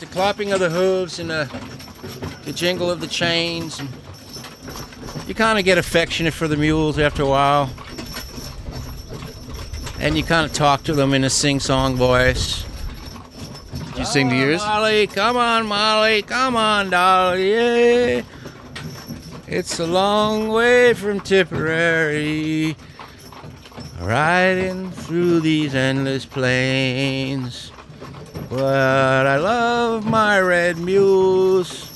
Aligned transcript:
The 0.00 0.06
clopping 0.06 0.52
of 0.54 0.60
the 0.60 0.70
hooves 0.70 1.18
and 1.18 1.28
the, 1.28 1.44
the 2.44 2.52
jingle 2.54 2.90
of 2.90 3.00
the 3.00 3.06
chains. 3.06 3.78
And 3.78 3.88
you 5.28 5.34
kind 5.34 5.58
of 5.58 5.64
get 5.66 5.76
affectionate 5.76 6.32
for 6.32 6.48
the 6.48 6.56
mules 6.56 6.98
after 6.98 7.22
a 7.22 7.26
while. 7.26 7.70
And 9.98 10.16
you 10.16 10.24
kind 10.24 10.46
of 10.46 10.54
talk 10.54 10.84
to 10.84 10.94
them 10.94 11.12
in 11.12 11.22
a 11.22 11.28
sing 11.28 11.60
song 11.60 11.96
voice. 11.96 12.64
You 13.98 14.06
sing 14.06 14.30
to 14.30 14.36
yours? 14.36 14.62
Molly, 14.62 15.06
come 15.06 15.36
on, 15.36 15.66
Molly, 15.66 16.22
come 16.22 16.56
on, 16.56 16.88
Dolly, 16.88 17.52
yeah. 17.52 18.22
It's 19.46 19.78
a 19.78 19.86
long 19.86 20.48
way 20.48 20.94
from 20.94 21.20
Tipperary, 21.20 22.74
riding 24.00 24.90
through 24.90 25.40
these 25.40 25.74
endless 25.74 26.24
plains. 26.24 27.70
But 28.50 29.28
I 29.28 29.36
love 29.36 30.04
my 30.04 30.40
red 30.40 30.76
mules, 30.76 31.88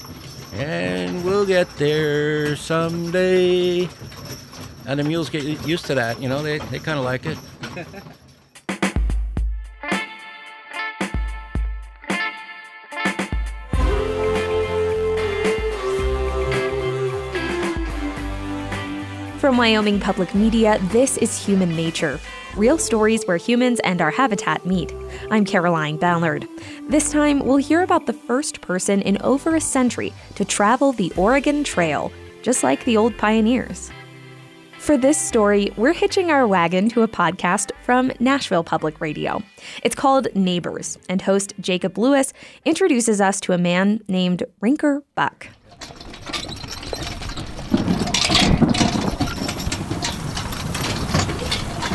and 0.54 1.24
we'll 1.24 1.44
get 1.44 1.68
there 1.78 2.54
someday. 2.54 3.88
And 4.86 5.00
the 5.00 5.02
mules 5.02 5.28
get 5.28 5.42
used 5.66 5.84
to 5.86 5.96
that, 5.96 6.22
you 6.22 6.28
know, 6.28 6.44
they, 6.44 6.58
they 6.70 6.78
kind 6.78 6.96
of 6.96 7.04
like 7.04 7.26
it. 7.26 7.36
From 19.40 19.56
Wyoming 19.58 19.98
Public 19.98 20.36
Media, 20.36 20.78
this 20.92 21.16
is 21.18 21.44
Human 21.44 21.74
Nature 21.74 22.20
real 22.56 22.78
stories 22.78 23.24
where 23.24 23.36
humans 23.36 23.80
and 23.80 24.00
our 24.00 24.10
habitat 24.10 24.64
meet. 24.64 24.94
I'm 25.30 25.44
Caroline 25.44 25.96
Ballard. 25.96 26.46
This 26.88 27.10
time, 27.10 27.40
we'll 27.40 27.56
hear 27.56 27.82
about 27.82 28.06
the 28.06 28.12
first 28.12 28.60
person 28.60 29.02
in 29.02 29.20
over 29.22 29.56
a 29.56 29.60
century 29.60 30.12
to 30.36 30.44
travel 30.44 30.92
the 30.92 31.12
Oregon 31.16 31.64
Trail, 31.64 32.12
just 32.42 32.62
like 32.62 32.84
the 32.84 32.96
old 32.96 33.16
pioneers. 33.18 33.90
For 34.78 34.96
this 34.96 35.18
story, 35.18 35.72
we're 35.76 35.94
hitching 35.94 36.30
our 36.30 36.46
wagon 36.46 36.88
to 36.90 37.02
a 37.02 37.08
podcast 37.08 37.72
from 37.82 38.12
Nashville 38.20 38.64
Public 38.64 39.00
Radio. 39.00 39.42
It's 39.82 39.94
called 39.94 40.28
Neighbors, 40.34 40.98
and 41.08 41.22
host 41.22 41.54
Jacob 41.58 41.96
Lewis 41.96 42.32
introduces 42.64 43.20
us 43.20 43.40
to 43.40 43.52
a 43.52 43.58
man 43.58 44.00
named 44.08 44.42
Rinker 44.60 45.02
Buck. 45.14 45.48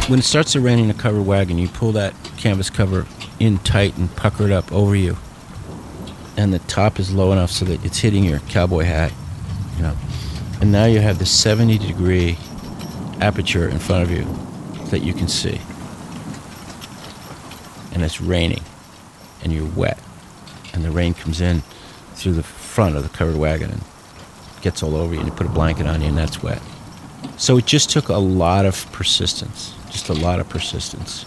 When 0.10 0.18
it 0.18 0.24
starts 0.26 0.54
to 0.54 0.60
rain 0.60 0.80
in 0.80 0.90
a 0.90 0.96
covered 0.96 1.22
wagon, 1.22 1.60
you 1.60 1.68
pull 1.68 1.92
that 1.92 2.16
canvas 2.36 2.72
cover 2.72 3.06
in 3.40 3.60
tight 3.60 3.96
and 3.96 4.10
pucker 4.16 4.46
it 4.46 4.52
up 4.52 4.72
over 4.72 4.96
you. 4.96 5.18
And 6.36 6.52
the 6.52 6.58
top 6.58 7.00
is 7.00 7.14
low 7.14 7.32
enough 7.32 7.52
so 7.52 7.64
that 7.66 7.86
it's 7.86 8.00
hitting 8.00 8.24
your 8.24 8.40
cowboy 8.40 8.86
hat, 8.86 9.14
you 9.78 9.84
know. 9.84 9.96
And 10.62 10.72
now 10.72 10.86
you 10.86 11.00
have 11.00 11.20
this 11.20 11.30
70 11.30 11.78
degree 11.78 12.40
aperture 13.22 13.70
in 13.70 13.78
front 13.78 14.02
of 14.02 14.10
you 14.10 14.26
that 14.90 15.04
you 15.04 15.14
can 15.14 15.28
see. 15.28 15.62
And 17.94 18.04
it's 18.04 18.20
raining, 18.20 18.64
and 19.44 19.54
you're 19.54 19.70
wet. 19.76 20.00
And 20.74 20.84
the 20.84 20.90
rain 20.90 21.14
comes 21.14 21.40
in 21.40 21.62
through 22.16 22.34
the 22.34 22.42
front 22.42 22.96
of 22.96 23.04
the 23.04 23.10
covered 23.10 23.38
wagon 23.38 23.70
and 23.70 23.84
gets 24.62 24.82
all 24.82 24.96
over 24.96 25.14
you, 25.14 25.20
and 25.20 25.30
you 25.30 25.36
put 25.36 25.46
a 25.46 25.52
blanket 25.52 25.86
on 25.86 26.02
you, 26.02 26.08
and 26.08 26.18
that's 26.18 26.42
wet. 26.42 26.64
So 27.40 27.58
it 27.58 27.66
just 27.66 27.90
took 27.90 28.10
a 28.10 28.18
lot 28.18 28.66
of 28.66 28.90
persistence 28.92 29.74
just 29.90 30.10
a 30.10 30.14
lot 30.14 30.40
of 30.40 30.48
persistence. 30.50 31.26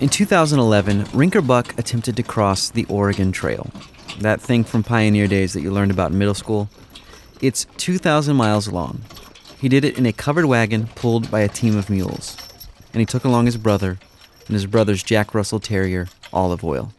In 0.00 0.08
2011, 0.08 1.04
Rinker 1.06 1.46
Buck 1.46 1.78
attempted 1.78 2.16
to 2.16 2.22
cross 2.22 2.70
the 2.70 2.84
Oregon 2.86 3.32
Trail. 3.32 3.70
That 4.20 4.40
thing 4.40 4.64
from 4.64 4.82
pioneer 4.82 5.28
days 5.28 5.52
that 5.52 5.60
you 5.60 5.70
learned 5.70 5.90
about 5.90 6.10
in 6.10 6.18
middle 6.18 6.34
school. 6.34 6.68
It's 7.40 7.66
2,000 7.76 8.36
miles 8.36 8.68
long. 8.68 9.02
He 9.60 9.68
did 9.68 9.84
it 9.84 9.96
in 9.96 10.06
a 10.06 10.12
covered 10.12 10.46
wagon 10.46 10.88
pulled 10.94 11.30
by 11.30 11.40
a 11.40 11.48
team 11.48 11.76
of 11.76 11.88
mules. 11.88 12.36
And 12.92 13.00
he 13.00 13.06
took 13.06 13.24
along 13.24 13.46
his 13.46 13.56
brother 13.56 13.98
and 14.46 14.54
his 14.54 14.66
brother's 14.66 15.02
Jack 15.02 15.34
Russell 15.34 15.60
Terrier, 15.60 16.08
Olive 16.32 16.64
Oil. 16.64 16.92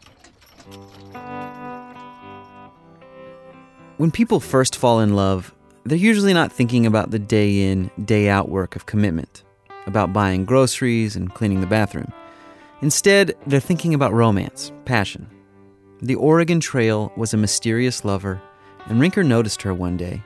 When 3.96 4.10
people 4.10 4.40
first 4.40 4.74
fall 4.74 5.00
in 5.00 5.14
love, 5.14 5.54
they're 5.84 5.98
usually 5.98 6.32
not 6.32 6.52
thinking 6.52 6.86
about 6.86 7.10
the 7.10 7.18
day 7.18 7.70
in, 7.70 7.90
day 8.04 8.28
out 8.28 8.48
work 8.48 8.74
of 8.76 8.86
commitment 8.86 9.42
about 9.86 10.12
buying 10.12 10.44
groceries 10.44 11.14
and 11.14 11.34
cleaning 11.34 11.60
the 11.60 11.66
bathroom. 11.66 12.10
Instead, 12.80 13.34
they're 13.46 13.60
thinking 13.60 13.94
about 13.94 14.12
romance, 14.12 14.72
passion. 14.84 15.28
The 16.00 16.14
Oregon 16.14 16.60
Trail 16.60 17.12
was 17.16 17.34
a 17.34 17.38
mysterious 17.38 18.04
lover, 18.04 18.40
and 18.86 19.00
Rinker 19.00 19.24
noticed 19.24 19.62
her 19.62 19.74
one 19.74 19.96
day. 19.96 20.22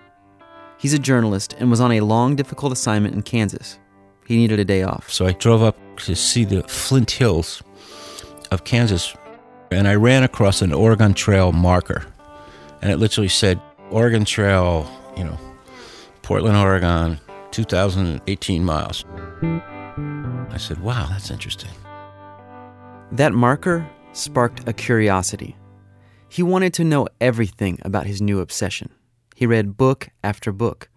He's 0.78 0.94
a 0.94 0.98
journalist 0.98 1.56
and 1.58 1.70
was 1.70 1.80
on 1.80 1.92
a 1.92 2.00
long, 2.00 2.36
difficult 2.36 2.72
assignment 2.72 3.14
in 3.14 3.22
Kansas. 3.22 3.78
He 4.26 4.36
needed 4.36 4.60
a 4.60 4.64
day 4.64 4.82
off. 4.82 5.10
So 5.10 5.26
I 5.26 5.32
drove 5.32 5.62
up 5.62 5.76
to 5.98 6.14
see 6.14 6.44
the 6.44 6.62
Flint 6.64 7.10
Hills 7.10 7.62
of 8.50 8.64
Kansas, 8.64 9.14
and 9.70 9.88
I 9.88 9.96
ran 9.96 10.22
across 10.22 10.62
an 10.62 10.72
Oregon 10.72 11.14
Trail 11.14 11.50
marker. 11.52 12.06
And 12.80 12.92
it 12.92 12.98
literally 12.98 13.28
said, 13.28 13.60
Oregon 13.90 14.24
Trail, 14.24 14.88
you 15.16 15.24
know, 15.24 15.38
Portland, 16.28 16.58
Oregon, 16.58 17.18
2,018 17.52 18.62
miles. 18.62 19.02
I 19.40 20.58
said, 20.58 20.78
wow, 20.82 21.06
that's 21.08 21.30
interesting. 21.30 21.70
That 23.12 23.32
marker 23.32 23.88
sparked 24.12 24.68
a 24.68 24.74
curiosity. 24.74 25.56
He 26.28 26.42
wanted 26.42 26.74
to 26.74 26.84
know 26.84 27.08
everything 27.18 27.78
about 27.80 28.04
his 28.04 28.20
new 28.20 28.40
obsession. 28.40 28.90
He 29.36 29.46
read 29.46 29.78
book 29.78 30.10
after 30.22 30.52
book. 30.52 30.90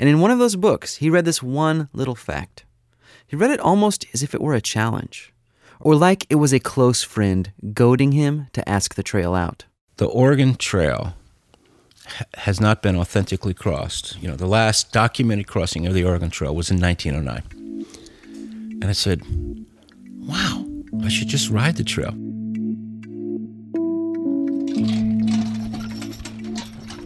And 0.00 0.08
in 0.08 0.18
one 0.18 0.32
of 0.32 0.40
those 0.40 0.56
books, 0.56 0.96
he 0.96 1.10
read 1.10 1.26
this 1.26 1.44
one 1.44 1.88
little 1.92 2.16
fact. 2.16 2.64
He 3.24 3.36
read 3.36 3.52
it 3.52 3.60
almost 3.60 4.06
as 4.12 4.24
if 4.24 4.34
it 4.34 4.40
were 4.40 4.54
a 4.54 4.60
challenge, 4.60 5.32
or 5.78 5.94
like 5.94 6.26
it 6.28 6.40
was 6.42 6.52
a 6.52 6.58
close 6.58 7.04
friend 7.04 7.52
goading 7.72 8.10
him 8.10 8.48
to 8.52 8.68
ask 8.68 8.96
the 8.96 9.04
trail 9.04 9.32
out. 9.32 9.64
The 9.98 10.06
Oregon 10.06 10.56
Trail 10.56 11.14
has 12.34 12.60
not 12.60 12.82
been 12.82 12.96
authentically 12.96 13.54
crossed. 13.54 14.20
You 14.20 14.28
know, 14.28 14.36
the 14.36 14.46
last 14.46 14.92
documented 14.92 15.46
crossing 15.46 15.86
of 15.86 15.94
the 15.94 16.04
Oregon 16.04 16.30
Trail 16.30 16.54
was 16.54 16.70
in 16.70 16.80
1909. 16.80 17.86
And 18.82 18.84
I 18.84 18.92
said, 18.92 19.22
wow, 20.18 20.66
I 21.02 21.08
should 21.08 21.28
just 21.28 21.50
ride 21.50 21.76
the 21.76 21.84
trail. 21.84 22.14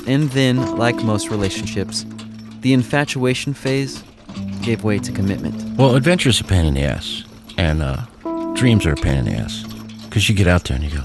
And 0.08 0.30
then, 0.30 0.76
like 0.76 0.96
most 1.02 1.30
relationships, 1.30 2.06
the 2.60 2.72
infatuation 2.72 3.54
phase 3.54 4.02
gave 4.62 4.84
way 4.84 4.98
to 5.00 5.12
commitment. 5.12 5.76
Well, 5.76 5.96
adventure's 5.96 6.40
a 6.40 6.44
pain 6.44 6.64
in 6.64 6.74
the 6.74 6.82
ass, 6.82 7.24
and 7.58 7.82
uh, 7.82 8.06
dreams 8.54 8.86
are 8.86 8.92
a 8.92 8.96
pain 8.96 9.18
in 9.18 9.24
the 9.24 9.32
ass. 9.32 9.64
Because 10.04 10.28
you 10.28 10.34
get 10.34 10.46
out 10.46 10.64
there 10.64 10.76
and 10.76 10.84
you 10.84 10.98
go, 10.98 11.04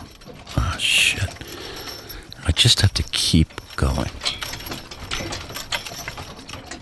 oh, 0.57 0.75
shit. 0.79 1.29
I 2.45 2.51
just 2.51 2.81
have 2.81 2.93
to 2.93 3.03
keep 3.03 3.49
going. 3.81 4.09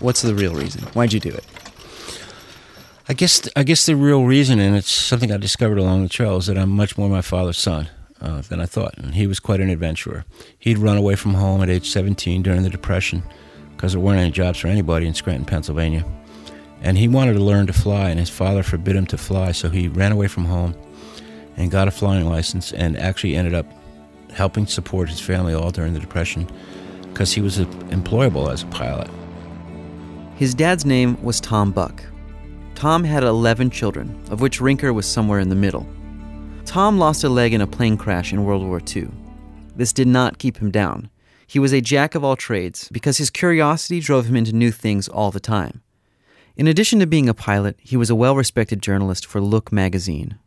What's 0.00 0.20
the 0.20 0.34
real 0.34 0.54
reason? 0.54 0.82
Why'd 0.92 1.14
you 1.14 1.20
do 1.20 1.30
it? 1.30 1.44
I 3.08 3.14
guess 3.14 3.48
I 3.56 3.62
guess 3.62 3.86
the 3.86 3.96
real 3.96 4.24
reason, 4.24 4.60
and 4.60 4.76
it's 4.76 4.90
something 4.90 5.32
I 5.32 5.38
discovered 5.38 5.78
along 5.78 6.02
the 6.02 6.08
trail, 6.08 6.36
is 6.36 6.46
that 6.46 6.58
I'm 6.58 6.70
much 6.70 6.98
more 6.98 7.08
my 7.08 7.22
father's 7.22 7.58
son 7.58 7.88
uh, 8.20 8.42
than 8.42 8.60
I 8.60 8.66
thought. 8.66 8.96
And 8.98 9.14
he 9.14 9.26
was 9.26 9.40
quite 9.40 9.60
an 9.60 9.70
adventurer. 9.70 10.26
He'd 10.58 10.78
run 10.78 10.98
away 10.98 11.16
from 11.16 11.34
home 11.34 11.62
at 11.62 11.70
age 11.70 11.88
17 11.88 12.42
during 12.42 12.62
the 12.62 12.70
Depression 12.70 13.22
because 13.74 13.92
there 13.92 14.00
weren't 14.00 14.20
any 14.20 14.30
jobs 14.30 14.58
for 14.58 14.68
anybody 14.68 15.06
in 15.06 15.14
Scranton, 15.14 15.46
Pennsylvania. 15.46 16.04
And 16.82 16.98
he 16.98 17.08
wanted 17.08 17.32
to 17.34 17.40
learn 17.40 17.66
to 17.66 17.72
fly, 17.72 18.10
and 18.10 18.20
his 18.20 18.30
father 18.30 18.62
forbid 18.62 18.94
him 18.94 19.06
to 19.06 19.18
fly, 19.18 19.52
so 19.52 19.70
he 19.70 19.88
ran 19.88 20.12
away 20.12 20.28
from 20.28 20.44
home 20.44 20.74
and 21.56 21.70
got 21.70 21.88
a 21.88 21.90
flying 21.90 22.26
license 22.26 22.72
and 22.72 22.96
actually 22.98 23.36
ended 23.36 23.54
up 23.54 23.66
helping 24.32 24.66
support 24.66 25.08
his 25.08 25.20
family 25.20 25.52
all 25.54 25.70
during 25.70 25.94
the 25.94 26.00
Depression 26.00 26.48
because 27.12 27.32
he 27.32 27.40
was 27.40 27.58
employable 27.58 28.50
as 28.52 28.62
a 28.62 28.66
pilot. 28.66 29.10
His 30.36 30.54
dad's 30.54 30.86
name 30.86 31.22
was 31.22 31.40
Tom 31.40 31.70
Buck. 31.70 32.02
Tom 32.74 33.04
had 33.04 33.22
11 33.22 33.70
children, 33.70 34.18
of 34.30 34.40
which 34.40 34.60
Rinker 34.60 34.94
was 34.94 35.06
somewhere 35.06 35.38
in 35.38 35.50
the 35.50 35.54
middle. 35.54 35.86
Tom 36.64 36.98
lost 36.98 37.24
a 37.24 37.28
leg 37.28 37.52
in 37.52 37.60
a 37.60 37.66
plane 37.66 37.96
crash 37.96 38.32
in 38.32 38.44
World 38.44 38.62
War 38.64 38.80
II. 38.80 39.10
This 39.76 39.92
did 39.92 40.08
not 40.08 40.38
keep 40.38 40.58
him 40.58 40.70
down. 40.70 41.10
He 41.46 41.58
was 41.58 41.72
a 41.72 41.80
jack 41.80 42.14
of 42.14 42.24
all 42.24 42.36
trades 42.36 42.88
because 42.92 43.18
his 43.18 43.28
curiosity 43.28 44.00
drove 44.00 44.26
him 44.26 44.36
into 44.36 44.52
new 44.52 44.70
things 44.70 45.08
all 45.08 45.30
the 45.30 45.40
time. 45.40 45.82
In 46.56 46.66
addition 46.66 47.00
to 47.00 47.06
being 47.06 47.28
a 47.28 47.34
pilot, 47.34 47.76
he 47.80 47.96
was 47.96 48.08
a 48.08 48.14
well 48.14 48.36
respected 48.36 48.82
journalist 48.82 49.26
for 49.26 49.40
Look 49.40 49.72
magazine. 49.72 50.38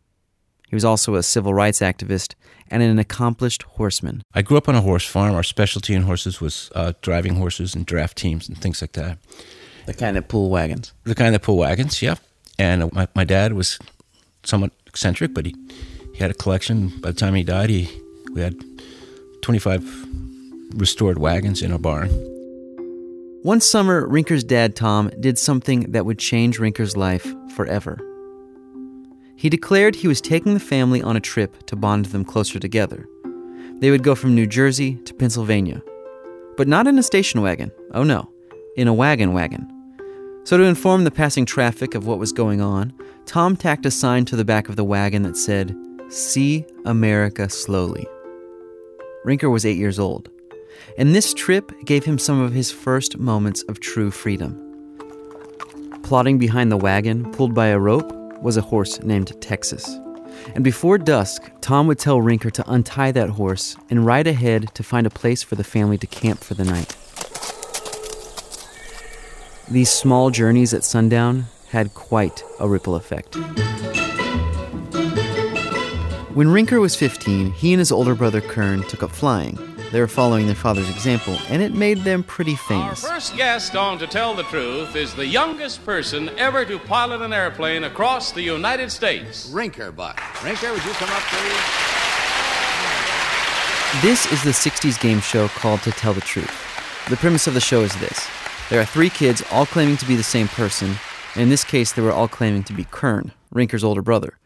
He 0.74 0.76
was 0.76 0.84
also 0.84 1.14
a 1.14 1.22
civil 1.22 1.54
rights 1.54 1.78
activist 1.78 2.34
and 2.68 2.82
an 2.82 2.98
accomplished 2.98 3.62
horseman. 3.62 4.22
I 4.34 4.42
grew 4.42 4.56
up 4.56 4.68
on 4.68 4.74
a 4.74 4.80
horse 4.80 5.06
farm. 5.06 5.32
Our 5.36 5.44
specialty 5.44 5.94
in 5.94 6.02
horses 6.02 6.40
was 6.40 6.68
uh, 6.74 6.94
driving 7.00 7.36
horses 7.36 7.76
and 7.76 7.86
draft 7.86 8.18
teams 8.18 8.48
and 8.48 8.58
things 8.58 8.82
like 8.82 8.90
that. 8.94 9.18
The 9.86 9.94
kind 9.94 10.16
that 10.16 10.26
pull 10.26 10.50
wagons. 10.50 10.92
The 11.04 11.14
kind 11.14 11.32
that 11.32 11.42
pull 11.42 11.58
wagons, 11.58 12.02
yeah. 12.02 12.16
And 12.58 12.82
uh, 12.82 12.88
my, 12.90 13.06
my 13.14 13.22
dad 13.22 13.52
was 13.52 13.78
somewhat 14.42 14.72
eccentric, 14.88 15.32
but 15.32 15.46
he, 15.46 15.54
he 16.12 16.18
had 16.18 16.32
a 16.32 16.34
collection. 16.34 16.88
By 17.00 17.12
the 17.12 17.20
time 17.20 17.36
he 17.36 17.44
died, 17.44 17.70
he 17.70 17.88
we 18.32 18.40
had 18.40 18.56
25 19.42 20.08
restored 20.74 21.20
wagons 21.20 21.62
in 21.62 21.70
a 21.70 21.78
barn. 21.78 22.08
One 23.44 23.60
summer, 23.60 24.08
Rinker's 24.08 24.42
dad, 24.42 24.74
Tom, 24.74 25.12
did 25.20 25.38
something 25.38 25.92
that 25.92 26.04
would 26.04 26.18
change 26.18 26.58
Rinker's 26.58 26.96
life 26.96 27.32
forever. 27.54 27.96
He 29.36 29.48
declared 29.48 29.94
he 29.94 30.08
was 30.08 30.20
taking 30.20 30.54
the 30.54 30.60
family 30.60 31.02
on 31.02 31.16
a 31.16 31.20
trip 31.20 31.66
to 31.66 31.76
bond 31.76 32.06
them 32.06 32.24
closer 32.24 32.58
together. 32.58 33.08
They 33.80 33.90
would 33.90 34.02
go 34.02 34.14
from 34.14 34.34
New 34.34 34.46
Jersey 34.46 34.96
to 35.04 35.14
Pennsylvania. 35.14 35.82
But 36.56 36.68
not 36.68 36.86
in 36.86 36.98
a 36.98 37.02
station 37.02 37.42
wagon. 37.42 37.72
Oh 37.92 38.04
no, 38.04 38.30
in 38.76 38.88
a 38.88 38.94
wagon 38.94 39.32
wagon. 39.32 39.68
So, 40.44 40.58
to 40.58 40.64
inform 40.64 41.04
the 41.04 41.10
passing 41.10 41.46
traffic 41.46 41.94
of 41.94 42.06
what 42.06 42.18
was 42.18 42.32
going 42.32 42.60
on, 42.60 42.92
Tom 43.24 43.56
tacked 43.56 43.86
a 43.86 43.90
sign 43.90 44.26
to 44.26 44.36
the 44.36 44.44
back 44.44 44.68
of 44.68 44.76
the 44.76 44.84
wagon 44.84 45.22
that 45.22 45.36
said, 45.36 45.74
See 46.10 46.66
America 46.84 47.48
slowly. 47.48 48.06
Rinker 49.24 49.50
was 49.50 49.64
eight 49.64 49.78
years 49.78 49.98
old 49.98 50.28
and 50.98 51.14
this 51.14 51.34
trip 51.34 51.72
gave 51.84 52.04
him 52.04 52.18
some 52.18 52.40
of 52.40 52.52
his 52.52 52.70
first 52.70 53.18
moments 53.18 53.62
of 53.64 53.80
true 53.80 54.10
freedom. 54.10 54.60
Plodding 56.02 56.38
behind 56.38 56.70
the 56.70 56.76
wagon, 56.76 57.30
pulled 57.32 57.54
by 57.54 57.68
a 57.68 57.78
rope, 57.78 58.12
was 58.44 58.56
a 58.58 58.62
horse 58.62 59.02
named 59.02 59.32
Texas. 59.40 59.98
And 60.54 60.62
before 60.62 60.98
dusk, 60.98 61.50
Tom 61.62 61.86
would 61.86 61.98
tell 61.98 62.18
Rinker 62.18 62.52
to 62.52 62.70
untie 62.70 63.10
that 63.12 63.30
horse 63.30 63.76
and 63.88 64.04
ride 64.04 64.26
ahead 64.26 64.72
to 64.74 64.82
find 64.82 65.06
a 65.06 65.10
place 65.10 65.42
for 65.42 65.54
the 65.54 65.64
family 65.64 65.96
to 65.98 66.06
camp 66.06 66.44
for 66.44 66.54
the 66.54 66.64
night. 66.64 66.94
These 69.70 69.90
small 69.90 70.30
journeys 70.30 70.74
at 70.74 70.84
sundown 70.84 71.46
had 71.70 71.94
quite 71.94 72.44
a 72.60 72.68
ripple 72.68 72.94
effect. 72.94 73.34
When 76.34 76.48
Rinker 76.48 76.80
was 76.80 76.94
15, 76.96 77.52
he 77.52 77.72
and 77.72 77.78
his 77.78 77.90
older 77.90 78.14
brother 78.14 78.42
Kern 78.42 78.82
took 78.82 79.02
up 79.02 79.10
flying. 79.10 79.73
They 79.94 80.00
were 80.00 80.08
following 80.08 80.46
their 80.46 80.56
father's 80.56 80.90
example, 80.90 81.38
and 81.48 81.62
it 81.62 81.72
made 81.72 81.98
them 81.98 82.24
pretty 82.24 82.56
famous. 82.56 83.04
Our 83.04 83.12
first 83.12 83.36
guest 83.36 83.76
on 83.76 83.96
To 84.00 84.08
Tell 84.08 84.34
the 84.34 84.42
Truth 84.42 84.96
is 84.96 85.14
the 85.14 85.24
youngest 85.24 85.86
person 85.86 86.30
ever 86.36 86.64
to 86.64 86.80
pilot 86.80 87.22
an 87.22 87.32
airplane 87.32 87.84
across 87.84 88.32
the 88.32 88.42
United 88.42 88.90
States. 88.90 89.48
Rinker, 89.50 89.94
Buck. 89.94 90.16
Rinker, 90.42 90.72
would 90.72 90.84
you 90.84 90.90
come 90.94 91.10
up, 91.10 91.22
please? 91.22 91.62
This 94.02 94.32
is 94.32 94.42
the 94.42 94.50
60s 94.50 95.00
game 95.00 95.20
show 95.20 95.46
called 95.46 95.80
To 95.82 95.92
Tell 95.92 96.12
the 96.12 96.20
Truth. 96.22 96.50
The 97.08 97.16
premise 97.16 97.46
of 97.46 97.54
the 97.54 97.60
show 97.60 97.82
is 97.82 97.94
this 98.00 98.28
there 98.70 98.80
are 98.80 98.84
three 98.84 99.10
kids 99.10 99.44
all 99.52 99.64
claiming 99.64 99.96
to 99.98 100.06
be 100.08 100.16
the 100.16 100.24
same 100.24 100.48
person, 100.48 100.96
and 101.34 101.42
in 101.44 101.50
this 101.50 101.62
case, 101.62 101.92
they 101.92 102.02
were 102.02 102.10
all 102.10 102.26
claiming 102.26 102.64
to 102.64 102.72
be 102.72 102.82
Kern, 102.82 103.30
Rinker's 103.54 103.84
older 103.84 104.02
brother. 104.02 104.38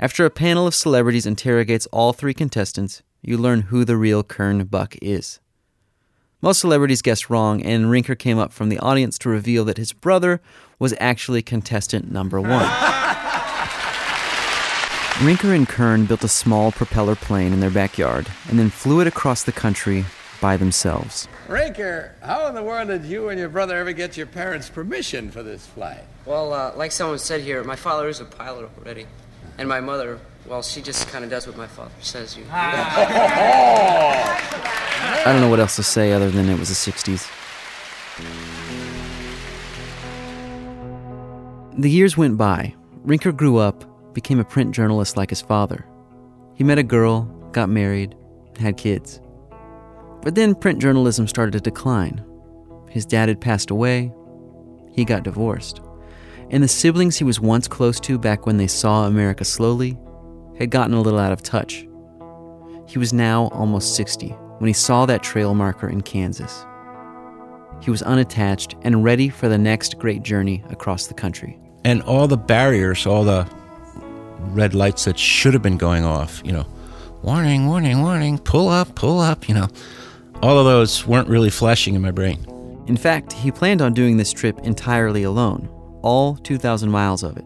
After 0.00 0.24
a 0.24 0.30
panel 0.30 0.66
of 0.66 0.74
celebrities 0.74 1.26
interrogates 1.26 1.84
all 1.92 2.14
three 2.14 2.32
contestants, 2.32 3.02
you 3.22 3.38
learn 3.38 3.62
who 3.62 3.84
the 3.84 3.96
real 3.96 4.22
Kern 4.22 4.64
Buck 4.64 4.96
is. 5.02 5.40
Most 6.40 6.60
celebrities 6.60 7.02
guessed 7.02 7.28
wrong, 7.28 7.62
and 7.62 7.86
Rinker 7.86 8.16
came 8.16 8.38
up 8.38 8.52
from 8.52 8.68
the 8.68 8.78
audience 8.78 9.18
to 9.18 9.28
reveal 9.28 9.64
that 9.64 9.76
his 9.76 9.92
brother 9.92 10.40
was 10.78 10.94
actually 11.00 11.42
contestant 11.42 12.12
number 12.12 12.40
one. 12.40 12.68
Rinker 15.18 15.52
and 15.52 15.68
Kern 15.68 16.04
built 16.06 16.22
a 16.22 16.28
small 16.28 16.70
propeller 16.70 17.16
plane 17.16 17.52
in 17.52 17.58
their 17.58 17.70
backyard 17.70 18.28
and 18.48 18.56
then 18.56 18.70
flew 18.70 19.00
it 19.00 19.08
across 19.08 19.42
the 19.42 19.50
country 19.50 20.04
by 20.40 20.56
themselves. 20.56 21.26
Rinker, 21.48 22.12
how 22.22 22.46
in 22.46 22.54
the 22.54 22.62
world 22.62 22.86
did 22.86 23.04
you 23.04 23.28
and 23.28 23.40
your 23.40 23.48
brother 23.48 23.76
ever 23.76 23.90
get 23.90 24.16
your 24.16 24.28
parents' 24.28 24.70
permission 24.70 25.32
for 25.32 25.42
this 25.42 25.66
flight? 25.66 26.04
Well, 26.24 26.52
uh, 26.52 26.72
like 26.76 26.92
someone 26.92 27.18
said 27.18 27.40
here, 27.40 27.64
my 27.64 27.74
father 27.74 28.08
is 28.08 28.20
a 28.20 28.24
pilot 28.24 28.70
already, 28.78 29.06
and 29.58 29.68
my 29.68 29.80
mother 29.80 30.20
well, 30.46 30.62
she 30.62 30.80
just 30.80 31.08
kind 31.08 31.24
of 31.24 31.30
does 31.30 31.46
what 31.46 31.56
my 31.56 31.66
father 31.66 31.90
says. 32.00 32.36
You. 32.36 32.44
Ah. 32.50 33.88
I 35.26 35.32
don't 35.32 35.40
know 35.40 35.50
what 35.50 35.60
else 35.60 35.76
to 35.76 35.82
say 35.82 36.12
other 36.12 36.30
than 36.30 36.48
it 36.48 36.58
was 36.58 36.68
the 36.68 36.74
60s. 36.74 37.28
The 41.78 41.90
years 41.90 42.16
went 42.16 42.36
by. 42.36 42.74
Rinker 43.04 43.36
grew 43.36 43.58
up, 43.58 43.84
became 44.14 44.40
a 44.40 44.44
print 44.44 44.74
journalist 44.74 45.16
like 45.16 45.30
his 45.30 45.42
father. 45.42 45.86
He 46.54 46.64
met 46.64 46.78
a 46.78 46.82
girl, 46.82 47.22
got 47.52 47.68
married, 47.68 48.16
had 48.58 48.76
kids. 48.76 49.20
But 50.22 50.34
then 50.34 50.54
print 50.54 50.80
journalism 50.80 51.28
started 51.28 51.52
to 51.52 51.60
decline. 51.60 52.24
His 52.90 53.06
dad 53.06 53.28
had 53.28 53.40
passed 53.40 53.70
away. 53.70 54.12
He 54.92 55.04
got 55.04 55.22
divorced. 55.22 55.80
And 56.50 56.62
the 56.62 56.68
siblings 56.68 57.18
he 57.18 57.24
was 57.24 57.38
once 57.40 57.68
close 57.68 58.00
to 58.00 58.18
back 58.18 58.46
when 58.46 58.56
they 58.56 58.66
saw 58.66 59.06
America 59.06 59.44
slowly 59.44 59.98
had 60.58 60.70
gotten 60.70 60.94
a 60.94 61.00
little 61.00 61.18
out 61.18 61.32
of 61.32 61.42
touch. 61.42 61.86
He 62.86 62.98
was 62.98 63.12
now 63.12 63.48
almost 63.48 63.94
60 63.96 64.28
when 64.58 64.68
he 64.68 64.72
saw 64.72 65.06
that 65.06 65.22
trail 65.22 65.54
marker 65.54 65.88
in 65.88 66.00
Kansas. 66.00 66.64
He 67.80 67.90
was 67.90 68.02
unattached 68.02 68.74
and 68.82 69.04
ready 69.04 69.28
for 69.28 69.48
the 69.48 69.58
next 69.58 69.98
great 69.98 70.22
journey 70.22 70.64
across 70.70 71.06
the 71.06 71.14
country. 71.14 71.58
And 71.84 72.02
all 72.02 72.26
the 72.26 72.36
barriers, 72.36 73.06
all 73.06 73.24
the 73.24 73.48
red 74.38 74.74
lights 74.74 75.04
that 75.04 75.18
should 75.18 75.54
have 75.54 75.62
been 75.62 75.76
going 75.76 76.04
off, 76.04 76.42
you 76.44 76.52
know, 76.52 76.66
warning, 77.22 77.66
warning, 77.66 78.02
warning, 78.02 78.38
pull 78.38 78.68
up, 78.68 78.94
pull 78.94 79.20
up, 79.20 79.48
you 79.48 79.54
know, 79.54 79.68
all 80.42 80.58
of 80.58 80.64
those 80.64 81.06
weren't 81.06 81.28
really 81.28 81.50
flashing 81.50 81.94
in 81.94 82.02
my 82.02 82.10
brain. 82.10 82.44
In 82.86 82.96
fact, 82.96 83.32
he 83.32 83.52
planned 83.52 83.82
on 83.82 83.92
doing 83.92 84.16
this 84.16 84.32
trip 84.32 84.58
entirely 84.60 85.22
alone, 85.22 85.68
all 86.02 86.36
2,000 86.36 86.90
miles 86.90 87.22
of 87.22 87.36
it. 87.36 87.44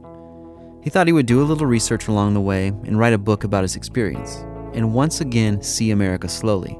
He 0.83 0.91
thought 0.91 1.07
he 1.07 1.13
would 1.13 1.27
do 1.27 1.41
a 1.41 1.45
little 1.45 1.67
research 1.67 2.09
along 2.09 2.35
the 2.35 2.41
way 2.41 2.69
and 2.69 2.99
write 2.99 3.13
a 3.13 3.19
book 3.19 3.45
about 3.45 3.63
his 3.63 3.77
experience, 3.77 4.39
and 4.75 4.93
once 4.93 5.21
again 5.21 5.63
see 5.63 5.93
America 5.93 6.29
slowly. 6.29 6.77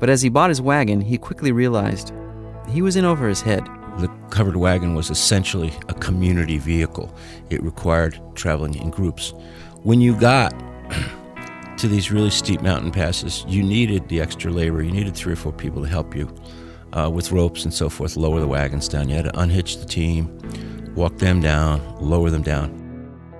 But 0.00 0.10
as 0.10 0.20
he 0.20 0.28
bought 0.28 0.50
his 0.50 0.60
wagon, 0.60 1.00
he 1.00 1.16
quickly 1.16 1.52
realized 1.52 2.12
he 2.68 2.82
was 2.82 2.96
in 2.96 3.04
over 3.04 3.28
his 3.28 3.40
head. 3.40 3.64
The 3.98 4.08
covered 4.30 4.56
wagon 4.56 4.96
was 4.96 5.10
essentially 5.10 5.72
a 5.88 5.94
community 5.94 6.58
vehicle. 6.58 7.14
It 7.50 7.62
required 7.62 8.20
traveling 8.34 8.74
in 8.74 8.90
groups. 8.90 9.32
When 9.84 10.00
you 10.00 10.18
got 10.18 10.50
to 11.78 11.86
these 11.86 12.10
really 12.10 12.30
steep 12.30 12.62
mountain 12.62 12.90
passes, 12.90 13.44
you 13.46 13.62
needed 13.62 14.08
the 14.08 14.20
extra 14.20 14.50
labor. 14.50 14.82
You 14.82 14.90
needed 14.90 15.14
three 15.14 15.34
or 15.34 15.36
four 15.36 15.52
people 15.52 15.82
to 15.82 15.88
help 15.88 16.16
you 16.16 16.34
uh, 16.94 17.08
with 17.08 17.30
ropes 17.30 17.62
and 17.62 17.72
so 17.72 17.88
forth, 17.88 18.16
lower 18.16 18.40
the 18.40 18.48
wagons 18.48 18.88
down. 18.88 19.08
You 19.08 19.14
had 19.14 19.26
to 19.26 19.38
unhitch 19.38 19.78
the 19.78 19.86
team, 19.86 20.92
walk 20.96 21.18
them 21.18 21.40
down, 21.40 21.80
lower 22.00 22.30
them 22.30 22.42
down. 22.42 22.87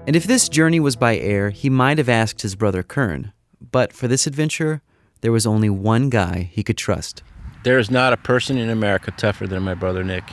And 0.08 0.16
if 0.16 0.24
this 0.24 0.48
journey 0.48 0.80
was 0.80 0.96
by 0.96 1.18
air, 1.18 1.50
he 1.50 1.68
might 1.68 1.98
have 1.98 2.08
asked 2.08 2.40
his 2.40 2.54
brother 2.54 2.82
Kern. 2.82 3.34
But 3.60 3.92
for 3.92 4.08
this 4.08 4.26
adventure, 4.26 4.80
there 5.20 5.32
was 5.32 5.46
only 5.46 5.68
one 5.68 6.08
guy 6.08 6.48
he 6.50 6.62
could 6.62 6.78
trust. 6.78 7.22
There 7.62 7.78
is 7.78 7.90
not 7.90 8.14
a 8.14 8.16
person 8.16 8.56
in 8.56 8.70
America 8.70 9.10
tougher 9.10 9.46
than 9.46 9.64
my 9.64 9.74
brother 9.74 10.02
Nick. 10.02 10.24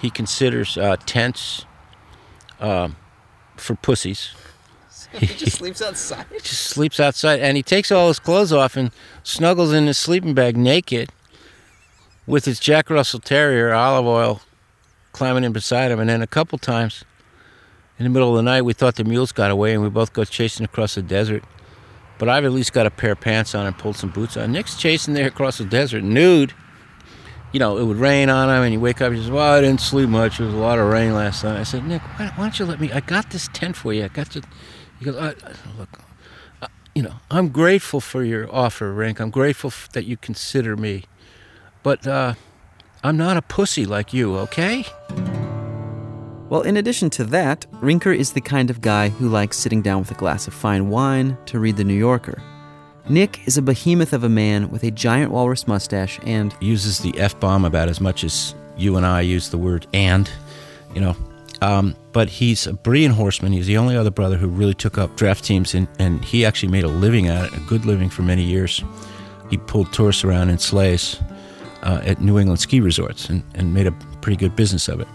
He 0.00 0.08
considers 0.08 0.78
uh, 0.78 0.96
tents 1.04 1.66
uh, 2.58 2.88
for 3.58 3.74
pussies. 3.74 4.34
he 5.12 5.26
just 5.26 5.56
sleeps 5.58 5.82
outside? 5.82 6.24
He 6.32 6.38
just 6.38 6.62
sleeps 6.68 6.98
outside. 6.98 7.40
And 7.40 7.58
he 7.58 7.62
takes 7.62 7.92
all 7.92 8.08
his 8.08 8.18
clothes 8.18 8.50
off 8.50 8.78
and 8.78 8.92
snuggles 9.24 9.74
in 9.74 9.88
his 9.88 9.98
sleeping 9.98 10.32
bag 10.32 10.56
naked 10.56 11.10
with 12.26 12.46
his 12.46 12.58
Jack 12.58 12.88
Russell 12.88 13.20
Terrier, 13.20 13.74
olive 13.74 14.06
oil, 14.06 14.40
climbing 15.12 15.44
in 15.44 15.52
beside 15.52 15.90
him. 15.90 16.00
And 16.00 16.08
then 16.08 16.22
a 16.22 16.26
couple 16.26 16.56
times 16.56 17.04
in 18.04 18.12
the 18.12 18.14
middle 18.14 18.30
of 18.30 18.36
the 18.36 18.42
night, 18.42 18.62
we 18.62 18.72
thought 18.72 18.96
the 18.96 19.04
mules 19.04 19.30
got 19.30 19.52
away, 19.52 19.72
and 19.72 19.80
we 19.80 19.88
both 19.88 20.12
go 20.12 20.24
chasing 20.24 20.64
across 20.64 20.96
the 20.96 21.02
desert. 21.02 21.44
But 22.18 22.28
I've 22.28 22.44
at 22.44 22.50
least 22.50 22.72
got 22.72 22.84
a 22.84 22.90
pair 22.90 23.12
of 23.12 23.20
pants 23.20 23.54
on 23.54 23.64
and 23.64 23.78
pulled 23.78 23.94
some 23.94 24.10
boots 24.10 24.36
on. 24.36 24.50
Nick's 24.50 24.76
chasing 24.76 25.14
there 25.14 25.28
across 25.28 25.58
the 25.58 25.64
desert, 25.64 26.02
nude. 26.02 26.52
You 27.52 27.60
know, 27.60 27.78
it 27.78 27.84
would 27.84 27.98
rain 27.98 28.28
on 28.28 28.48
him, 28.48 28.64
and 28.64 28.72
you 28.72 28.80
wake 28.80 29.00
up, 29.00 29.08
and 29.08 29.16
he 29.16 29.22
says, 29.22 29.30
Well, 29.30 29.54
I 29.54 29.60
didn't 29.60 29.80
sleep 29.80 30.08
much. 30.08 30.38
There 30.38 30.46
was 30.46 30.54
a 30.54 30.58
lot 30.58 30.80
of 30.80 30.88
rain 30.88 31.14
last 31.14 31.44
night. 31.44 31.60
I 31.60 31.62
said, 31.62 31.86
Nick, 31.86 32.02
why, 32.18 32.26
why 32.34 32.44
don't 32.44 32.58
you 32.58 32.64
let 32.64 32.80
me? 32.80 32.90
I 32.90 32.98
got 33.00 33.30
this 33.30 33.48
tent 33.52 33.76
for 33.76 33.92
you. 33.92 34.04
I 34.04 34.08
got 34.08 34.30
to. 34.32 34.42
He 34.98 35.04
goes, 35.04 35.16
I, 35.16 35.34
Look, 35.78 36.00
uh, 36.60 36.66
you 36.96 37.02
know, 37.02 37.14
I'm 37.30 37.50
grateful 37.50 38.00
for 38.00 38.24
your 38.24 38.52
offer, 38.52 38.92
Rink. 38.92 39.20
I'm 39.20 39.30
grateful 39.30 39.72
that 39.92 40.06
you 40.06 40.16
consider 40.16 40.76
me. 40.76 41.04
But 41.84 42.04
uh, 42.04 42.34
I'm 43.04 43.16
not 43.16 43.36
a 43.36 43.42
pussy 43.42 43.86
like 43.86 44.12
you, 44.12 44.36
okay? 44.38 44.86
Well, 46.52 46.60
in 46.60 46.76
addition 46.76 47.08
to 47.12 47.24
that, 47.24 47.64
Rinker 47.80 48.14
is 48.14 48.34
the 48.34 48.42
kind 48.42 48.68
of 48.68 48.82
guy 48.82 49.08
who 49.08 49.30
likes 49.30 49.56
sitting 49.56 49.80
down 49.80 50.00
with 50.00 50.10
a 50.10 50.14
glass 50.14 50.46
of 50.46 50.52
fine 50.52 50.90
wine 50.90 51.38
to 51.46 51.58
read 51.58 51.78
The 51.78 51.82
New 51.82 51.94
Yorker. 51.94 52.42
Nick 53.08 53.40
is 53.48 53.56
a 53.56 53.62
behemoth 53.62 54.12
of 54.12 54.22
a 54.22 54.28
man 54.28 54.70
with 54.70 54.82
a 54.82 54.90
giant 54.90 55.32
walrus 55.32 55.66
mustache 55.66 56.20
and 56.24 56.54
uses 56.60 56.98
the 56.98 57.18
F 57.18 57.40
bomb 57.40 57.64
about 57.64 57.88
as 57.88 58.02
much 58.02 58.22
as 58.22 58.54
you 58.76 58.98
and 58.98 59.06
I 59.06 59.22
use 59.22 59.48
the 59.48 59.56
word 59.56 59.86
and, 59.94 60.30
you 60.94 61.00
know. 61.00 61.16
Um, 61.62 61.96
but 62.12 62.28
he's 62.28 62.66
a 62.66 62.74
brilliant 62.74 63.14
horseman. 63.14 63.52
He's 63.52 63.66
the 63.66 63.78
only 63.78 63.96
other 63.96 64.10
brother 64.10 64.36
who 64.36 64.48
really 64.48 64.74
took 64.74 64.98
up 64.98 65.16
draft 65.16 65.44
teams, 65.44 65.74
and, 65.74 65.88
and 65.98 66.22
he 66.22 66.44
actually 66.44 66.70
made 66.70 66.84
a 66.84 66.88
living 66.88 67.28
at 67.28 67.46
it, 67.46 67.56
a 67.56 67.60
good 67.60 67.86
living 67.86 68.10
for 68.10 68.20
many 68.20 68.42
years. 68.42 68.84
He 69.48 69.56
pulled 69.56 69.90
tourists 69.94 70.22
around 70.22 70.50
in 70.50 70.58
sleighs 70.58 71.18
uh, 71.82 72.02
at 72.04 72.20
New 72.20 72.38
England 72.38 72.60
ski 72.60 72.82
resorts 72.82 73.30
and, 73.30 73.42
and 73.54 73.72
made 73.72 73.86
a 73.86 73.92
pretty 74.20 74.36
good 74.36 74.54
business 74.54 74.88
of 74.88 75.00
it 75.00 75.08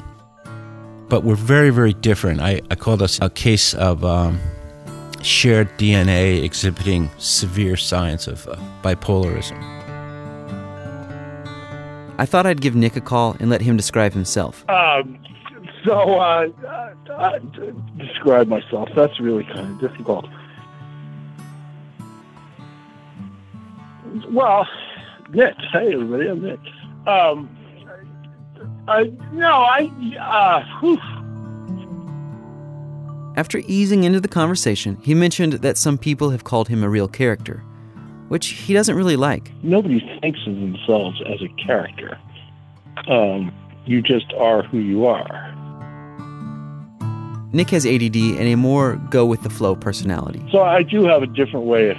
but 1.09 1.23
we're 1.23 1.35
very, 1.35 1.69
very 1.69 1.93
different. 1.93 2.41
I, 2.41 2.61
I 2.69 2.75
call 2.75 2.97
this 2.97 3.19
a 3.21 3.29
case 3.29 3.73
of 3.73 4.03
um, 4.03 4.39
shared 5.21 5.69
DNA 5.77 6.43
exhibiting 6.43 7.09
severe 7.17 7.77
signs 7.77 8.27
of 8.27 8.47
uh, 8.47 8.55
bipolarism. 8.81 9.57
I 12.19 12.25
thought 12.25 12.45
I'd 12.45 12.61
give 12.61 12.75
Nick 12.75 12.95
a 12.95 13.01
call 13.01 13.35
and 13.39 13.49
let 13.49 13.61
him 13.61 13.77
describe 13.77 14.13
himself. 14.13 14.67
Um, 14.69 15.19
so, 15.85 16.19
uh, 16.19 16.47
uh, 16.65 17.11
uh, 17.11 17.39
describe 17.97 18.47
myself. 18.47 18.89
That's 18.95 19.19
really 19.19 19.43
kind 19.43 19.71
of 19.71 19.79
difficult. 19.79 20.25
Well, 24.29 24.67
Nick. 25.31 25.55
Hey, 25.71 25.93
everybody. 25.93 26.27
I'm 26.27 26.41
Nick. 26.41 26.59
Um, 27.05 27.56
I, 28.87 29.11
no, 29.33 29.47
I, 29.47 29.91
uh, 30.19 30.79
whew. 30.79 30.97
After 33.35 33.61
easing 33.67 34.03
into 34.03 34.19
the 34.19 34.27
conversation, 34.27 34.97
he 35.03 35.13
mentioned 35.13 35.53
that 35.53 35.77
some 35.77 35.97
people 35.97 36.29
have 36.29 36.43
called 36.43 36.69
him 36.69 36.83
a 36.83 36.89
real 36.89 37.07
character, 37.07 37.63
which 38.29 38.47
he 38.47 38.73
doesn't 38.73 38.95
really 38.95 39.15
like. 39.15 39.51
Nobody 39.61 39.99
thinks 40.21 40.39
of 40.47 40.55
themselves 40.55 41.21
as 41.27 41.41
a 41.41 41.49
character. 41.61 42.17
Um, 43.07 43.53
you 43.85 44.01
just 44.01 44.33
are 44.33 44.63
who 44.63 44.79
you 44.79 45.05
are. 45.05 45.53
Nick 47.53 47.69
has 47.69 47.85
ADD 47.85 48.15
and 48.15 48.47
a 48.47 48.55
more 48.55 48.95
go 49.09 49.25
with 49.25 49.43
the 49.43 49.49
flow 49.49 49.75
personality. 49.75 50.43
So 50.51 50.63
I 50.63 50.83
do 50.83 51.05
have 51.05 51.23
a 51.23 51.27
different 51.27 51.65
way 51.65 51.89
of 51.89 51.97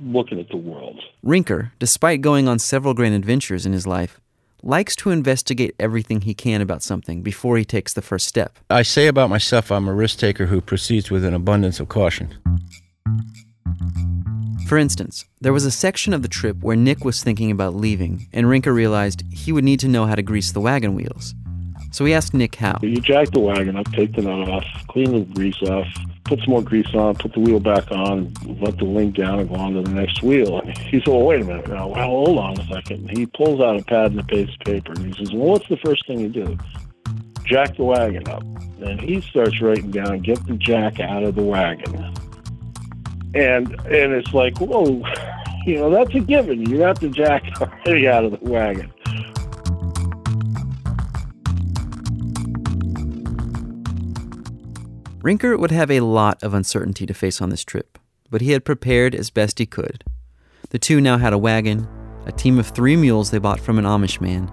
looking 0.00 0.38
at 0.38 0.48
the 0.48 0.56
world. 0.56 1.00
Rinker, 1.24 1.72
despite 1.78 2.20
going 2.20 2.48
on 2.48 2.58
several 2.58 2.94
grand 2.94 3.14
adventures 3.14 3.66
in 3.66 3.72
his 3.72 3.86
life, 3.86 4.20
likes 4.62 4.96
to 4.96 5.10
investigate 5.10 5.74
everything 5.78 6.22
he 6.22 6.34
can 6.34 6.60
about 6.60 6.82
something 6.82 7.22
before 7.22 7.56
he 7.56 7.64
takes 7.64 7.92
the 7.92 8.02
first 8.02 8.26
step. 8.26 8.58
I 8.68 8.82
say 8.82 9.06
about 9.06 9.30
myself, 9.30 9.70
I'm 9.70 9.88
a 9.88 9.94
risk 9.94 10.18
taker 10.18 10.46
who 10.46 10.60
proceeds 10.60 11.10
with 11.10 11.24
an 11.24 11.34
abundance 11.34 11.80
of 11.80 11.88
caution. 11.88 12.36
For 14.66 14.78
instance, 14.78 15.24
there 15.40 15.52
was 15.52 15.64
a 15.64 15.70
section 15.70 16.14
of 16.14 16.22
the 16.22 16.28
trip 16.28 16.62
where 16.62 16.76
Nick 16.76 17.04
was 17.04 17.24
thinking 17.24 17.50
about 17.50 17.74
leaving, 17.74 18.28
and 18.32 18.46
Rinker 18.46 18.72
realized 18.72 19.24
he 19.32 19.50
would 19.50 19.64
need 19.64 19.80
to 19.80 19.88
know 19.88 20.06
how 20.06 20.14
to 20.14 20.22
grease 20.22 20.52
the 20.52 20.60
wagon 20.60 20.94
wheels. 20.94 21.34
So 21.90 22.04
he 22.04 22.14
asked 22.14 22.34
Nick 22.34 22.54
how. 22.54 22.78
You 22.82 23.00
jack 23.00 23.30
the 23.30 23.40
wagon 23.40 23.76
up, 23.76 23.90
take 23.92 24.14
the 24.14 24.22
nut 24.22 24.48
off, 24.48 24.64
clean 24.86 25.12
the 25.12 25.20
grease 25.34 25.60
off, 25.62 25.88
put 26.24 26.38
some 26.40 26.50
more 26.50 26.62
grease 26.62 26.92
on, 26.94 27.14
put 27.16 27.32
the 27.32 27.40
wheel 27.40 27.60
back 27.60 27.90
on, 27.90 28.32
let 28.60 28.78
the 28.78 28.84
link 28.84 29.16
down, 29.16 29.40
and 29.40 29.48
go 29.48 29.56
on 29.56 29.74
to 29.74 29.82
the 29.82 29.90
next 29.90 30.22
wheel. 30.22 30.60
And 30.60 30.76
he 30.76 30.98
said, 30.98 31.08
well, 31.08 31.22
wait 31.22 31.42
a 31.42 31.44
minute 31.44 31.68
now. 31.68 31.88
Well, 31.88 32.06
hold 32.06 32.38
on 32.38 32.60
a 32.60 32.66
second. 32.66 33.10
He 33.10 33.26
pulls 33.26 33.60
out 33.60 33.80
a 33.80 33.84
pad 33.84 34.12
and 34.12 34.20
a 34.20 34.24
piece 34.24 34.48
of 34.48 34.60
paper, 34.60 34.92
and 34.92 35.06
he 35.06 35.24
says, 35.24 35.32
well, 35.32 35.48
what's 35.48 35.68
the 35.68 35.76
first 35.78 36.06
thing 36.06 36.20
you 36.20 36.28
do? 36.28 36.58
Jack 37.44 37.76
the 37.76 37.84
wagon 37.84 38.28
up. 38.28 38.42
And 38.80 39.00
he 39.00 39.20
starts 39.20 39.60
writing 39.60 39.90
down, 39.90 40.20
get 40.20 40.44
the 40.46 40.54
jack 40.54 41.00
out 41.00 41.22
of 41.22 41.34
the 41.34 41.42
wagon. 41.42 42.14
And 43.34 43.68
and 43.86 44.12
it's 44.12 44.32
like, 44.32 44.58
whoa, 44.58 45.02
you 45.66 45.76
know, 45.76 45.90
that's 45.90 46.14
a 46.14 46.20
given. 46.20 46.68
You 46.68 46.80
have 46.80 47.00
the 47.00 47.08
jack 47.08 47.44
already 47.60 48.08
out 48.08 48.24
of 48.24 48.32
the 48.32 48.50
wagon. 48.50 48.92
Rinker 55.22 55.58
would 55.58 55.70
have 55.70 55.90
a 55.90 56.00
lot 56.00 56.42
of 56.42 56.54
uncertainty 56.54 57.04
to 57.04 57.12
face 57.12 57.42
on 57.42 57.50
this 57.50 57.62
trip, 57.62 57.98
but 58.30 58.40
he 58.40 58.52
had 58.52 58.64
prepared 58.64 59.14
as 59.14 59.28
best 59.28 59.58
he 59.58 59.66
could. 59.66 60.02
The 60.70 60.78
two 60.78 60.98
now 60.98 61.18
had 61.18 61.34
a 61.34 61.38
wagon, 61.38 61.86
a 62.24 62.32
team 62.32 62.58
of 62.58 62.68
three 62.68 62.96
mules 62.96 63.30
they 63.30 63.38
bought 63.38 63.60
from 63.60 63.78
an 63.78 63.84
Amish 63.84 64.18
man, 64.20 64.50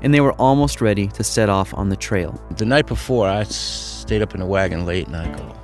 and 0.00 0.14
they 0.14 0.22
were 0.22 0.32
almost 0.32 0.80
ready 0.80 1.08
to 1.08 1.22
set 1.22 1.50
off 1.50 1.74
on 1.74 1.90
the 1.90 1.96
trail. 1.96 2.42
The 2.56 2.64
night 2.64 2.86
before, 2.86 3.28
I 3.28 3.42
stayed 3.42 4.22
up 4.22 4.32
in 4.32 4.40
the 4.40 4.46
wagon 4.46 4.86
late 4.86 5.06
and 5.06 5.16
I 5.16 5.36
go, 5.36 5.54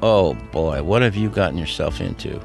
Oh 0.00 0.32
boy, 0.50 0.82
what 0.82 1.02
have 1.02 1.14
you 1.14 1.28
gotten 1.28 1.58
yourself 1.58 2.00
into? 2.00 2.40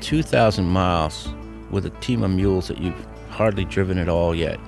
2,000 0.00 0.66
miles 0.66 1.28
with 1.70 1.86
a 1.86 1.90
team 2.00 2.24
of 2.24 2.32
mules 2.32 2.66
that 2.66 2.78
you've 2.78 3.06
hardly 3.30 3.64
driven 3.64 3.96
at 3.96 4.08
all 4.08 4.34
yet. 4.34 4.58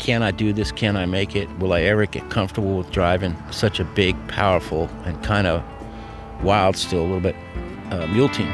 Can 0.00 0.22
I 0.22 0.30
do 0.30 0.54
this? 0.54 0.72
Can 0.72 0.96
I 0.96 1.04
make 1.04 1.36
it? 1.36 1.46
Will 1.58 1.74
I 1.74 1.82
ever 1.82 2.06
get 2.06 2.30
comfortable 2.30 2.78
with 2.78 2.90
driving 2.90 3.36
such 3.50 3.78
a 3.78 3.84
big, 3.84 4.16
powerful, 4.28 4.88
and 5.04 5.22
kind 5.22 5.46
of 5.46 5.62
wild, 6.42 6.76
still 6.78 7.02
a 7.02 7.02
little 7.02 7.20
bit, 7.20 7.36
uh, 7.90 8.06
mule 8.06 8.30
team? 8.30 8.48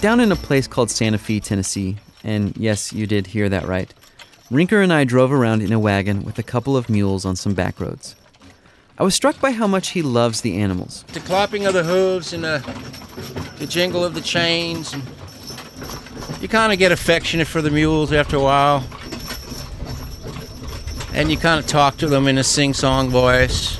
Down 0.00 0.20
in 0.20 0.30
a 0.30 0.36
place 0.36 0.68
called 0.68 0.90
Santa 0.90 1.18
Fe, 1.18 1.40
Tennessee, 1.40 1.96
and 2.22 2.56
yes, 2.56 2.92
you 2.92 3.08
did 3.08 3.26
hear 3.26 3.48
that 3.48 3.66
right, 3.66 3.92
Rinker 4.52 4.84
and 4.84 4.92
I 4.92 5.02
drove 5.02 5.32
around 5.32 5.62
in 5.62 5.72
a 5.72 5.80
wagon 5.80 6.24
with 6.24 6.38
a 6.38 6.44
couple 6.44 6.76
of 6.76 6.88
mules 6.88 7.24
on 7.24 7.34
some 7.34 7.54
back 7.54 7.80
roads. 7.80 8.14
I 8.96 9.02
was 9.02 9.14
struck 9.14 9.40
by 9.40 9.50
how 9.50 9.66
much 9.66 9.88
he 9.88 10.02
loves 10.02 10.42
the 10.42 10.56
animals. 10.56 11.04
The 11.12 11.20
clapping 11.20 11.66
of 11.66 11.74
the 11.74 11.82
hooves 11.82 12.32
and 12.32 12.44
the, 12.44 12.58
the 13.58 13.66
jingle 13.66 14.04
of 14.04 14.14
the 14.14 14.20
chains. 14.20 14.92
And 14.92 15.02
you 16.40 16.46
kind 16.46 16.72
of 16.72 16.78
get 16.78 16.92
affectionate 16.92 17.48
for 17.48 17.60
the 17.60 17.70
mules 17.70 18.12
after 18.12 18.36
a 18.36 18.40
while. 18.40 18.86
And 21.12 21.28
you 21.30 21.36
kind 21.36 21.58
of 21.58 21.66
talk 21.66 21.96
to 21.98 22.06
them 22.06 22.28
in 22.28 22.38
a 22.38 22.44
sing 22.44 22.72
song 22.72 23.08
voice. 23.08 23.78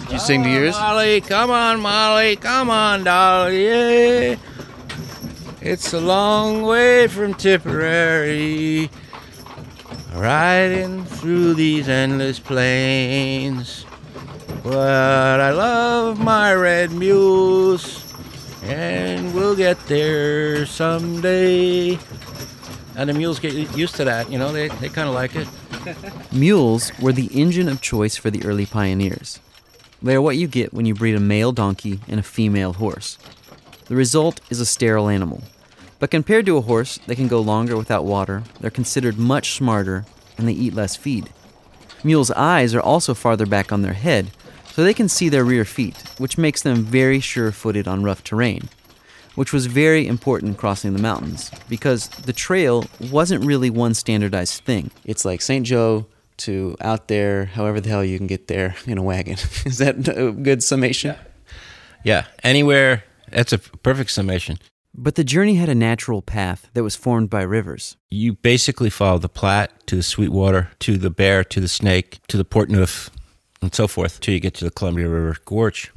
Did 0.00 0.12
you 0.12 0.18
sing 0.18 0.42
to 0.42 0.50
yours? 0.50 0.74
Molly, 0.74 1.20
come 1.20 1.50
on, 1.50 1.80
Molly, 1.80 2.34
come 2.34 2.70
on, 2.70 3.04
Dolly, 3.04 3.66
yeah. 3.66 4.36
It's 5.60 5.92
a 5.92 6.00
long 6.00 6.62
way 6.62 7.06
from 7.06 7.32
Tipperary, 7.34 8.90
riding 10.14 11.04
through 11.04 11.54
these 11.54 11.88
endless 11.88 12.38
plains. 12.38 13.84
But 14.62 15.40
I 15.40 15.50
love 15.50 16.18
my 16.18 16.54
red 16.54 16.92
mules, 16.92 18.14
and 18.62 19.34
we'll 19.34 19.56
get 19.56 19.78
there 19.86 20.64
someday. 20.66 21.98
And 22.96 23.10
the 23.10 23.14
mules 23.14 23.40
get 23.40 23.52
used 23.76 23.96
to 23.96 24.04
that, 24.04 24.30
you 24.30 24.38
know, 24.38 24.52
they, 24.52 24.68
they 24.68 24.88
kind 24.88 25.08
of 25.08 25.14
like 25.14 25.34
it. 25.34 25.48
Mules 26.32 26.92
were 27.00 27.12
the 27.12 27.26
engine 27.26 27.68
of 27.68 27.80
choice 27.80 28.16
for 28.16 28.30
the 28.30 28.44
early 28.44 28.66
pioneers. 28.66 29.40
They 30.00 30.14
are 30.14 30.22
what 30.22 30.36
you 30.36 30.46
get 30.46 30.72
when 30.72 30.86
you 30.86 30.94
breed 30.94 31.14
a 31.14 31.20
male 31.20 31.50
donkey 31.52 32.00
and 32.06 32.20
a 32.20 32.22
female 32.22 32.74
horse. 32.74 33.18
The 33.86 33.96
result 33.96 34.40
is 34.48 34.60
a 34.60 34.66
sterile 34.66 35.08
animal. 35.08 35.42
But 36.04 36.10
compared 36.10 36.44
to 36.44 36.58
a 36.58 36.60
horse, 36.60 36.98
they 37.06 37.14
can 37.14 37.28
go 37.28 37.40
longer 37.40 37.78
without 37.78 38.04
water, 38.04 38.42
they're 38.60 38.70
considered 38.70 39.16
much 39.16 39.54
smarter, 39.54 40.04
and 40.36 40.46
they 40.46 40.52
eat 40.52 40.74
less 40.74 40.96
feed. 40.96 41.30
Mules' 42.04 42.30
eyes 42.32 42.74
are 42.74 42.80
also 42.82 43.14
farther 43.14 43.46
back 43.46 43.72
on 43.72 43.80
their 43.80 43.94
head, 43.94 44.30
so 44.66 44.84
they 44.84 44.92
can 44.92 45.08
see 45.08 45.30
their 45.30 45.46
rear 45.46 45.64
feet, 45.64 45.96
which 46.18 46.36
makes 46.36 46.60
them 46.60 46.84
very 46.84 47.20
sure 47.20 47.50
footed 47.50 47.88
on 47.88 48.02
rough 48.02 48.22
terrain, 48.22 48.68
which 49.34 49.54
was 49.54 49.64
very 49.64 50.06
important 50.06 50.58
crossing 50.58 50.92
the 50.92 51.00
mountains, 51.00 51.50
because 51.70 52.08
the 52.08 52.34
trail 52.34 52.84
wasn't 53.10 53.42
really 53.42 53.70
one 53.70 53.94
standardized 53.94 54.62
thing. 54.64 54.90
It's 55.06 55.24
like 55.24 55.40
St. 55.40 55.64
Joe 55.64 56.04
to 56.36 56.76
out 56.82 57.08
there, 57.08 57.46
however 57.46 57.80
the 57.80 57.88
hell 57.88 58.04
you 58.04 58.18
can 58.18 58.26
get 58.26 58.48
there 58.48 58.76
in 58.86 58.98
a 58.98 59.02
wagon. 59.02 59.38
Is 59.64 59.78
that 59.78 60.06
a 60.06 60.32
good 60.32 60.62
summation? 60.62 61.16
Yeah, 62.02 62.26
anywhere, 62.42 63.04
that's 63.30 63.54
a 63.54 63.58
perfect 63.58 64.10
summation. 64.10 64.58
But 64.96 65.16
the 65.16 65.24
journey 65.24 65.56
had 65.56 65.68
a 65.68 65.74
natural 65.74 66.22
path 66.22 66.70
that 66.74 66.84
was 66.84 66.94
formed 66.94 67.28
by 67.28 67.42
rivers. 67.42 67.96
You 68.10 68.34
basically 68.34 68.90
follow 68.90 69.18
the 69.18 69.28
Platte 69.28 69.86
to 69.88 69.96
the 69.96 70.04
Sweetwater, 70.04 70.70
to 70.80 70.96
the 70.96 71.10
Bear, 71.10 71.42
to 71.42 71.58
the 71.58 71.66
Snake, 71.66 72.20
to 72.28 72.36
the 72.36 72.44
Portneuf, 72.44 73.10
and 73.60 73.74
so 73.74 73.88
forth, 73.88 74.20
till 74.20 74.34
you 74.34 74.40
get 74.40 74.54
to 74.54 74.64
the 74.64 74.70
Columbia 74.70 75.08
River 75.08 75.36
Gorge. 75.44 75.92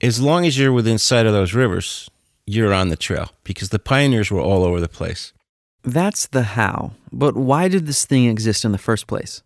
As 0.00 0.20
long 0.20 0.44
as 0.46 0.58
you're 0.58 0.72
within 0.72 0.98
sight 0.98 1.26
of 1.26 1.32
those 1.32 1.54
rivers, 1.54 2.10
you're 2.44 2.74
on 2.74 2.88
the 2.88 2.96
trail 2.96 3.30
because 3.44 3.68
the 3.68 3.78
pioneers 3.78 4.32
were 4.32 4.40
all 4.40 4.64
over 4.64 4.80
the 4.80 4.88
place. 4.88 5.32
That's 5.84 6.26
the 6.26 6.42
how. 6.42 6.94
But 7.12 7.36
why 7.36 7.68
did 7.68 7.86
this 7.86 8.04
thing 8.04 8.24
exist 8.24 8.64
in 8.64 8.72
the 8.72 8.78
first 8.78 9.06
place? 9.06 9.44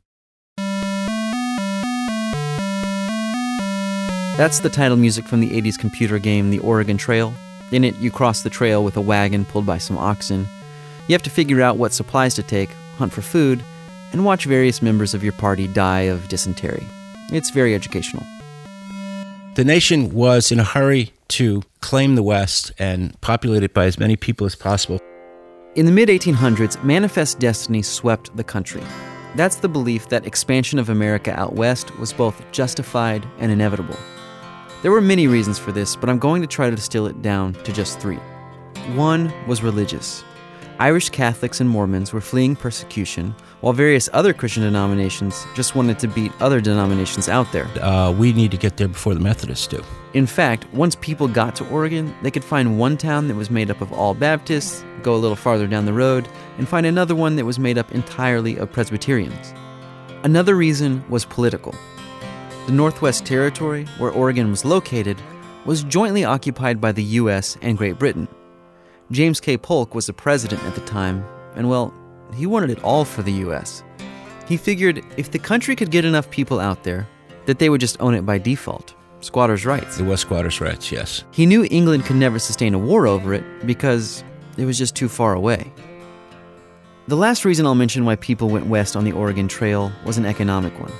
That's 4.36 4.60
the 4.60 4.70
title 4.70 4.96
music 4.96 5.26
from 5.26 5.40
the 5.40 5.50
80s 5.50 5.78
computer 5.78 6.18
game 6.18 6.48
The 6.48 6.58
Oregon 6.60 6.96
Trail. 6.96 7.34
In 7.74 7.82
it, 7.82 7.96
you 7.96 8.12
cross 8.12 8.42
the 8.42 8.50
trail 8.50 8.84
with 8.84 8.96
a 8.96 9.00
wagon 9.00 9.44
pulled 9.44 9.66
by 9.66 9.78
some 9.78 9.98
oxen. 9.98 10.46
You 11.08 11.12
have 11.12 11.24
to 11.24 11.30
figure 11.30 11.60
out 11.60 11.76
what 11.76 11.92
supplies 11.92 12.36
to 12.36 12.42
take, 12.44 12.70
hunt 12.98 13.12
for 13.12 13.20
food, 13.20 13.64
and 14.12 14.24
watch 14.24 14.44
various 14.44 14.80
members 14.80 15.12
of 15.12 15.24
your 15.24 15.32
party 15.32 15.66
die 15.66 16.02
of 16.02 16.28
dysentery. 16.28 16.86
It's 17.32 17.50
very 17.50 17.74
educational. 17.74 18.22
The 19.56 19.64
nation 19.64 20.14
was 20.14 20.52
in 20.52 20.60
a 20.60 20.64
hurry 20.64 21.12
to 21.30 21.64
claim 21.80 22.14
the 22.14 22.22
West 22.22 22.70
and 22.78 23.20
populate 23.22 23.64
it 23.64 23.74
by 23.74 23.86
as 23.86 23.98
many 23.98 24.14
people 24.14 24.46
as 24.46 24.54
possible. 24.54 25.00
In 25.74 25.84
the 25.84 25.90
mid 25.90 26.08
1800s, 26.08 26.80
manifest 26.84 27.40
destiny 27.40 27.82
swept 27.82 28.36
the 28.36 28.44
country. 28.44 28.84
That's 29.34 29.56
the 29.56 29.68
belief 29.68 30.10
that 30.10 30.28
expansion 30.28 30.78
of 30.78 30.90
America 30.90 31.36
out 31.36 31.54
west 31.54 31.98
was 31.98 32.12
both 32.12 32.40
justified 32.52 33.26
and 33.40 33.50
inevitable. 33.50 33.98
There 34.84 34.92
were 34.92 35.00
many 35.00 35.28
reasons 35.28 35.58
for 35.58 35.72
this, 35.72 35.96
but 35.96 36.10
I'm 36.10 36.18
going 36.18 36.42
to 36.42 36.46
try 36.46 36.68
to 36.68 36.76
distill 36.76 37.06
it 37.06 37.22
down 37.22 37.54
to 37.54 37.72
just 37.72 37.98
three. 38.00 38.18
One 38.92 39.32
was 39.46 39.62
religious. 39.62 40.22
Irish 40.78 41.08
Catholics 41.08 41.62
and 41.62 41.70
Mormons 41.70 42.12
were 42.12 42.20
fleeing 42.20 42.54
persecution, 42.54 43.34
while 43.62 43.72
various 43.72 44.10
other 44.12 44.34
Christian 44.34 44.62
denominations 44.62 45.46
just 45.54 45.74
wanted 45.74 45.98
to 46.00 46.08
beat 46.08 46.32
other 46.38 46.60
denominations 46.60 47.30
out 47.30 47.50
there. 47.50 47.64
Uh, 47.82 48.12
we 48.12 48.34
need 48.34 48.50
to 48.50 48.58
get 48.58 48.76
there 48.76 48.88
before 48.88 49.14
the 49.14 49.20
Methodists 49.20 49.66
do. 49.66 49.82
In 50.12 50.26
fact, 50.26 50.70
once 50.74 50.96
people 50.96 51.28
got 51.28 51.56
to 51.56 51.68
Oregon, 51.70 52.14
they 52.20 52.30
could 52.30 52.44
find 52.44 52.78
one 52.78 52.98
town 52.98 53.26
that 53.28 53.36
was 53.36 53.50
made 53.50 53.70
up 53.70 53.80
of 53.80 53.90
all 53.90 54.12
Baptists, 54.12 54.84
go 55.02 55.14
a 55.14 55.16
little 55.16 55.34
farther 55.34 55.66
down 55.66 55.86
the 55.86 55.94
road, 55.94 56.28
and 56.58 56.68
find 56.68 56.84
another 56.84 57.14
one 57.14 57.36
that 57.36 57.46
was 57.46 57.58
made 57.58 57.78
up 57.78 57.90
entirely 57.92 58.58
of 58.58 58.70
Presbyterians. 58.70 59.54
Another 60.24 60.54
reason 60.54 61.02
was 61.08 61.24
political. 61.24 61.74
The 62.66 62.72
Northwest 62.72 63.26
Territory, 63.26 63.84
where 63.98 64.10
Oregon 64.10 64.48
was 64.50 64.64
located, 64.64 65.20
was 65.66 65.84
jointly 65.84 66.24
occupied 66.24 66.80
by 66.80 66.92
the 66.92 67.02
U.S. 67.20 67.58
and 67.60 67.76
Great 67.76 67.98
Britain. 67.98 68.26
James 69.10 69.38
K. 69.38 69.58
Polk 69.58 69.94
was 69.94 70.06
the 70.06 70.14
president 70.14 70.62
at 70.64 70.74
the 70.74 70.80
time, 70.80 71.22
and 71.56 71.68
well, 71.68 71.92
he 72.34 72.46
wanted 72.46 72.70
it 72.70 72.82
all 72.82 73.04
for 73.04 73.20
the 73.22 73.32
U.S. 73.32 73.82
He 74.48 74.56
figured 74.56 75.04
if 75.18 75.30
the 75.30 75.38
country 75.38 75.76
could 75.76 75.90
get 75.90 76.06
enough 76.06 76.30
people 76.30 76.58
out 76.58 76.84
there, 76.84 77.06
that 77.44 77.58
they 77.58 77.68
would 77.68 77.82
just 77.82 78.00
own 78.00 78.14
it 78.14 78.24
by 78.24 78.38
default. 78.38 78.94
Squatters' 79.20 79.66
rights. 79.66 80.00
It 80.00 80.04
was 80.04 80.20
squatters' 80.20 80.62
rights, 80.62 80.90
yes. 80.90 81.24
He 81.32 81.44
knew 81.44 81.68
England 81.70 82.06
could 82.06 82.16
never 82.16 82.38
sustain 82.38 82.72
a 82.72 82.78
war 82.78 83.06
over 83.06 83.34
it 83.34 83.44
because 83.66 84.24
it 84.56 84.64
was 84.64 84.78
just 84.78 84.96
too 84.96 85.10
far 85.10 85.34
away. 85.34 85.70
The 87.08 87.16
last 87.16 87.44
reason 87.44 87.66
I'll 87.66 87.74
mention 87.74 88.06
why 88.06 88.16
people 88.16 88.48
went 88.48 88.68
west 88.68 88.96
on 88.96 89.04
the 89.04 89.12
Oregon 89.12 89.48
Trail 89.48 89.92
was 90.06 90.16
an 90.16 90.24
economic 90.24 90.78
one. 90.80 90.92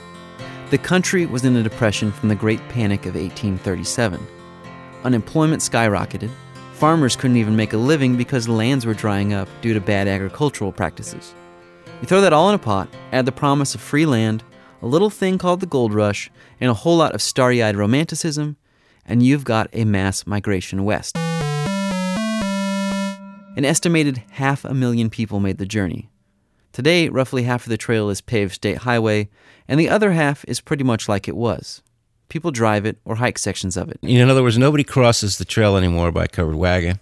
The 0.75 0.79
country 0.79 1.25
was 1.25 1.45
in 1.45 1.55
a 1.55 1.63
depression 1.63 2.11
from 2.11 2.29
the 2.29 2.35
Great 2.35 2.59
Panic 2.69 3.07
of 3.07 3.15
1837. 3.15 4.19
Unemployment 5.05 5.63
skyrocketed. 5.63 6.33
Farmers 6.73 7.15
couldn't 7.15 7.37
even 7.37 7.55
make 7.55 7.75
a 7.75 7.77
living 7.77 8.17
because 8.17 8.49
lands 8.49 8.85
were 8.85 8.93
drying 8.93 9.33
up 9.33 9.49
due 9.63 9.73
to 9.73 9.81
bad 9.81 10.09
agricultural 10.09 10.73
practices. 10.73 11.33
You 12.01 12.09
throw 12.09 12.21
that 12.23 12.33
all 12.33 12.49
in 12.49 12.57
a 12.57 12.59
pot, 12.59 12.89
add 13.13 13.25
the 13.25 13.31
promise 13.31 13.77
of 13.77 13.81
free 13.81 14.05
land, 14.05 14.43
a 14.83 14.87
little 14.89 15.11
thing 15.11 15.39
called 15.39 15.61
the 15.61 15.67
gold 15.67 15.95
rush, 15.95 16.29
and 16.61 16.69
a 16.69 16.75
whole 16.75 16.97
lot 16.97 17.15
of 17.15 17.23
starry 17.23 17.63
eyed 17.63 17.77
romanticism, 17.77 18.57
and 19.07 19.23
you've 19.23 19.45
got 19.45 19.71
a 19.75 19.85
mass 19.85 20.27
migration 20.27 20.85
west. 20.85 21.17
An 23.57 23.65
estimated 23.65 24.25
half 24.33 24.65
a 24.65 24.75
million 24.75 25.09
people 25.09 25.39
made 25.39 25.59
the 25.59 25.67
journey. 25.67 26.11
Today, 26.75 27.09
roughly 27.09 27.45
half 27.45 27.67
of 27.67 27.71
the 27.71 27.77
trail 27.77 28.11
is 28.11 28.21
paved 28.21 28.53
state 28.53 28.79
highway, 28.79 29.29
and 29.69 29.79
the 29.79 29.89
other 29.89 30.11
half 30.11 30.45
is 30.49 30.61
pretty 30.61 30.83
much 30.83 31.09
like 31.09 31.29
it 31.29 31.37
was. 31.37 31.83
People 32.29 32.51
drive 32.51 32.85
it 32.85 32.99
or 33.05 33.15
hike 33.15 33.39
sections 33.39 33.77
of 33.77 33.89
it. 33.89 34.01
In 34.03 34.29
other 34.29 34.43
words, 34.43 34.59
nobody 34.59 34.83
crosses 34.83 35.39
the 35.39 35.45
trail 35.45 35.77
anymore 35.77 36.11
by 36.11 36.27
covered 36.27 36.57
wagon, 36.57 36.99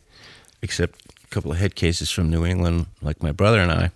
except 0.61 1.01
a 1.25 1.27
couple 1.29 1.53
of 1.53 1.57
head 1.57 1.75
cases 1.75 2.11
from 2.11 2.29
New 2.29 2.45
England, 2.45 2.85
like 3.01 3.23
my 3.23 3.33
brother 3.33 3.61
and 3.61 3.73
I. 3.73 3.91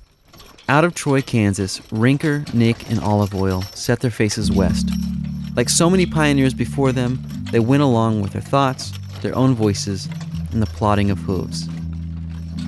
Out 0.66 0.85
of 0.85 0.95
Troy, 0.95 1.21
Kansas, 1.21 1.80
Rinker, 1.92 2.52
Nick, 2.54 2.90
and 2.90 2.99
Olive 3.00 3.35
Oil 3.35 3.61
set 3.61 4.00
their 4.00 4.11
faces 4.11 4.50
west. 4.50 4.88
Like 5.56 5.68
so 5.68 5.90
many 5.90 6.06
pioneers 6.06 6.54
before 6.54 6.90
them, 6.90 7.23
they 7.50 7.61
went 7.61 7.83
along 7.83 8.23
with 8.23 8.33
their 8.33 8.40
thoughts, 8.40 8.95
their 9.21 9.37
own 9.37 9.54
voices, 9.54 10.09
and 10.52 10.62
the 10.62 10.66
plodding 10.66 11.11
of 11.11 11.18
hooves. 11.18 11.68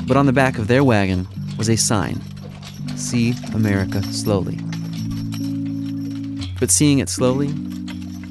But 0.07 0.19
on 0.19 0.27
the 0.27 0.33
back 0.35 0.59
of 0.59 0.69
their 0.69 0.85
wagon 0.85 1.27
was 1.57 1.71
a 1.71 1.77
sign 1.77 2.21
See 2.97 3.35
America 3.55 4.03
slowly. 4.03 4.59
But 6.59 6.71
seeing 6.71 6.99
it 6.99 7.09
slowly, 7.09 7.51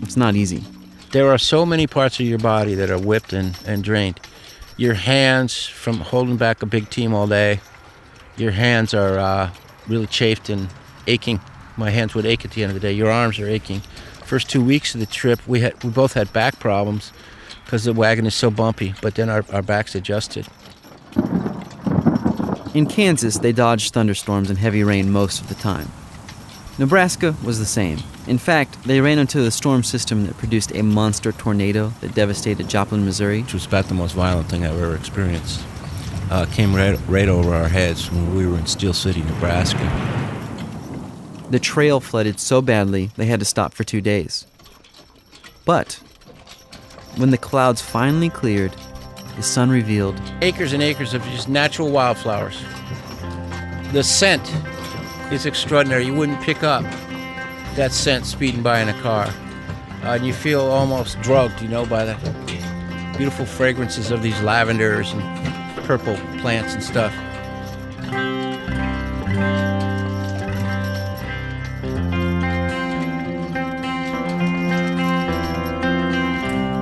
it's 0.01 0.17
not 0.17 0.35
easy. 0.35 0.63
There 1.11 1.31
are 1.31 1.37
so 1.37 1.65
many 1.65 1.87
parts 1.87 2.19
of 2.19 2.25
your 2.25 2.39
body 2.39 2.75
that 2.75 2.89
are 2.89 2.99
whipped 2.99 3.33
and, 3.33 3.57
and 3.65 3.83
drained. 3.83 4.19
Your 4.75 4.93
hands, 4.93 5.65
from 5.65 5.97
holding 5.99 6.37
back 6.37 6.61
a 6.61 6.65
big 6.65 6.89
team 6.89 7.13
all 7.13 7.27
day, 7.27 7.61
your 8.35 8.51
hands 8.51 8.93
are 8.93 9.17
uh, 9.17 9.49
really 9.87 10.07
chafed 10.07 10.49
and 10.49 10.67
aching. 11.07 11.39
My 11.77 11.89
hands 11.89 12.13
would 12.13 12.25
ache 12.25 12.45
at 12.45 12.51
the 12.51 12.63
end 12.63 12.71
of 12.71 12.73
the 12.73 12.79
day. 12.79 12.91
Your 12.91 13.09
arms 13.09 13.39
are 13.39 13.47
aching. 13.47 13.81
First 14.25 14.49
two 14.49 14.63
weeks 14.63 14.93
of 14.93 14.99
the 14.99 15.05
trip, 15.05 15.39
we 15.47 15.61
had 15.61 15.81
we 15.83 15.89
both 15.89 16.13
had 16.13 16.31
back 16.33 16.59
problems 16.59 17.13
because 17.63 17.85
the 17.85 17.93
wagon 17.93 18.25
is 18.25 18.35
so 18.35 18.51
bumpy. 18.51 18.93
But 19.01 19.15
then 19.15 19.29
our, 19.29 19.45
our 19.51 19.61
backs 19.61 19.95
adjusted. 19.95 20.47
In 22.77 22.85
Kansas, 22.85 23.39
they 23.39 23.53
dodged 23.53 23.91
thunderstorms 23.91 24.51
and 24.51 24.59
heavy 24.59 24.83
rain 24.83 25.09
most 25.09 25.41
of 25.41 25.49
the 25.49 25.55
time. 25.55 25.91
Nebraska 26.77 27.35
was 27.43 27.57
the 27.57 27.65
same. 27.65 27.97
In 28.27 28.37
fact, 28.37 28.83
they 28.83 29.01
ran 29.01 29.17
into 29.17 29.41
the 29.41 29.49
storm 29.49 29.81
system 29.81 30.27
that 30.27 30.37
produced 30.37 30.71
a 30.75 30.83
monster 30.83 31.31
tornado 31.31 31.91
that 32.01 32.13
devastated 32.13 32.69
Joplin, 32.69 33.03
Missouri. 33.03 33.41
Which 33.41 33.55
was 33.55 33.65
about 33.65 33.85
the 33.85 33.95
most 33.95 34.13
violent 34.13 34.47
thing 34.47 34.63
I've 34.63 34.79
ever 34.79 34.95
experienced. 34.95 35.65
Uh, 36.29 36.45
came 36.51 36.75
right, 36.75 36.99
right 37.07 37.27
over 37.27 37.51
our 37.51 37.67
heads 37.67 38.11
when 38.11 38.35
we 38.35 38.45
were 38.45 38.59
in 38.59 38.67
Steele 38.67 38.93
City, 38.93 39.23
Nebraska. 39.23 39.79
The 41.49 41.57
trail 41.59 41.99
flooded 41.99 42.39
so 42.39 42.61
badly 42.61 43.09
they 43.15 43.25
had 43.25 43.39
to 43.39 43.45
stop 43.47 43.73
for 43.73 43.85
two 43.85 44.01
days. 44.01 44.45
But 45.65 45.93
when 47.15 47.31
the 47.31 47.39
clouds 47.39 47.81
finally 47.81 48.29
cleared, 48.29 48.75
the 49.37 49.43
sun 49.43 49.69
revealed 49.69 50.19
acres 50.41 50.73
and 50.73 50.83
acres 50.83 51.13
of 51.13 51.23
just 51.25 51.47
natural 51.47 51.91
wildflowers. 51.91 52.59
The 53.93 54.03
scent 54.03 54.51
is 55.31 55.45
extraordinary. 55.45 56.05
You 56.05 56.15
wouldn't 56.15 56.41
pick 56.41 56.63
up 56.63 56.83
that 57.75 57.91
scent 57.91 58.25
speeding 58.25 58.63
by 58.63 58.81
in 58.81 58.89
a 58.89 59.01
car. 59.01 59.27
Uh, 60.03 60.15
and 60.15 60.25
you 60.25 60.33
feel 60.33 60.61
almost 60.61 61.21
drugged, 61.21 61.61
you 61.61 61.67
know, 61.67 61.85
by 61.85 62.03
the 62.03 62.15
beautiful 63.15 63.45
fragrances 63.45 64.09
of 64.09 64.23
these 64.23 64.39
lavenders 64.41 65.13
and 65.13 65.85
purple 65.85 66.15
plants 66.39 66.73
and 66.73 66.83
stuff. 66.83 67.13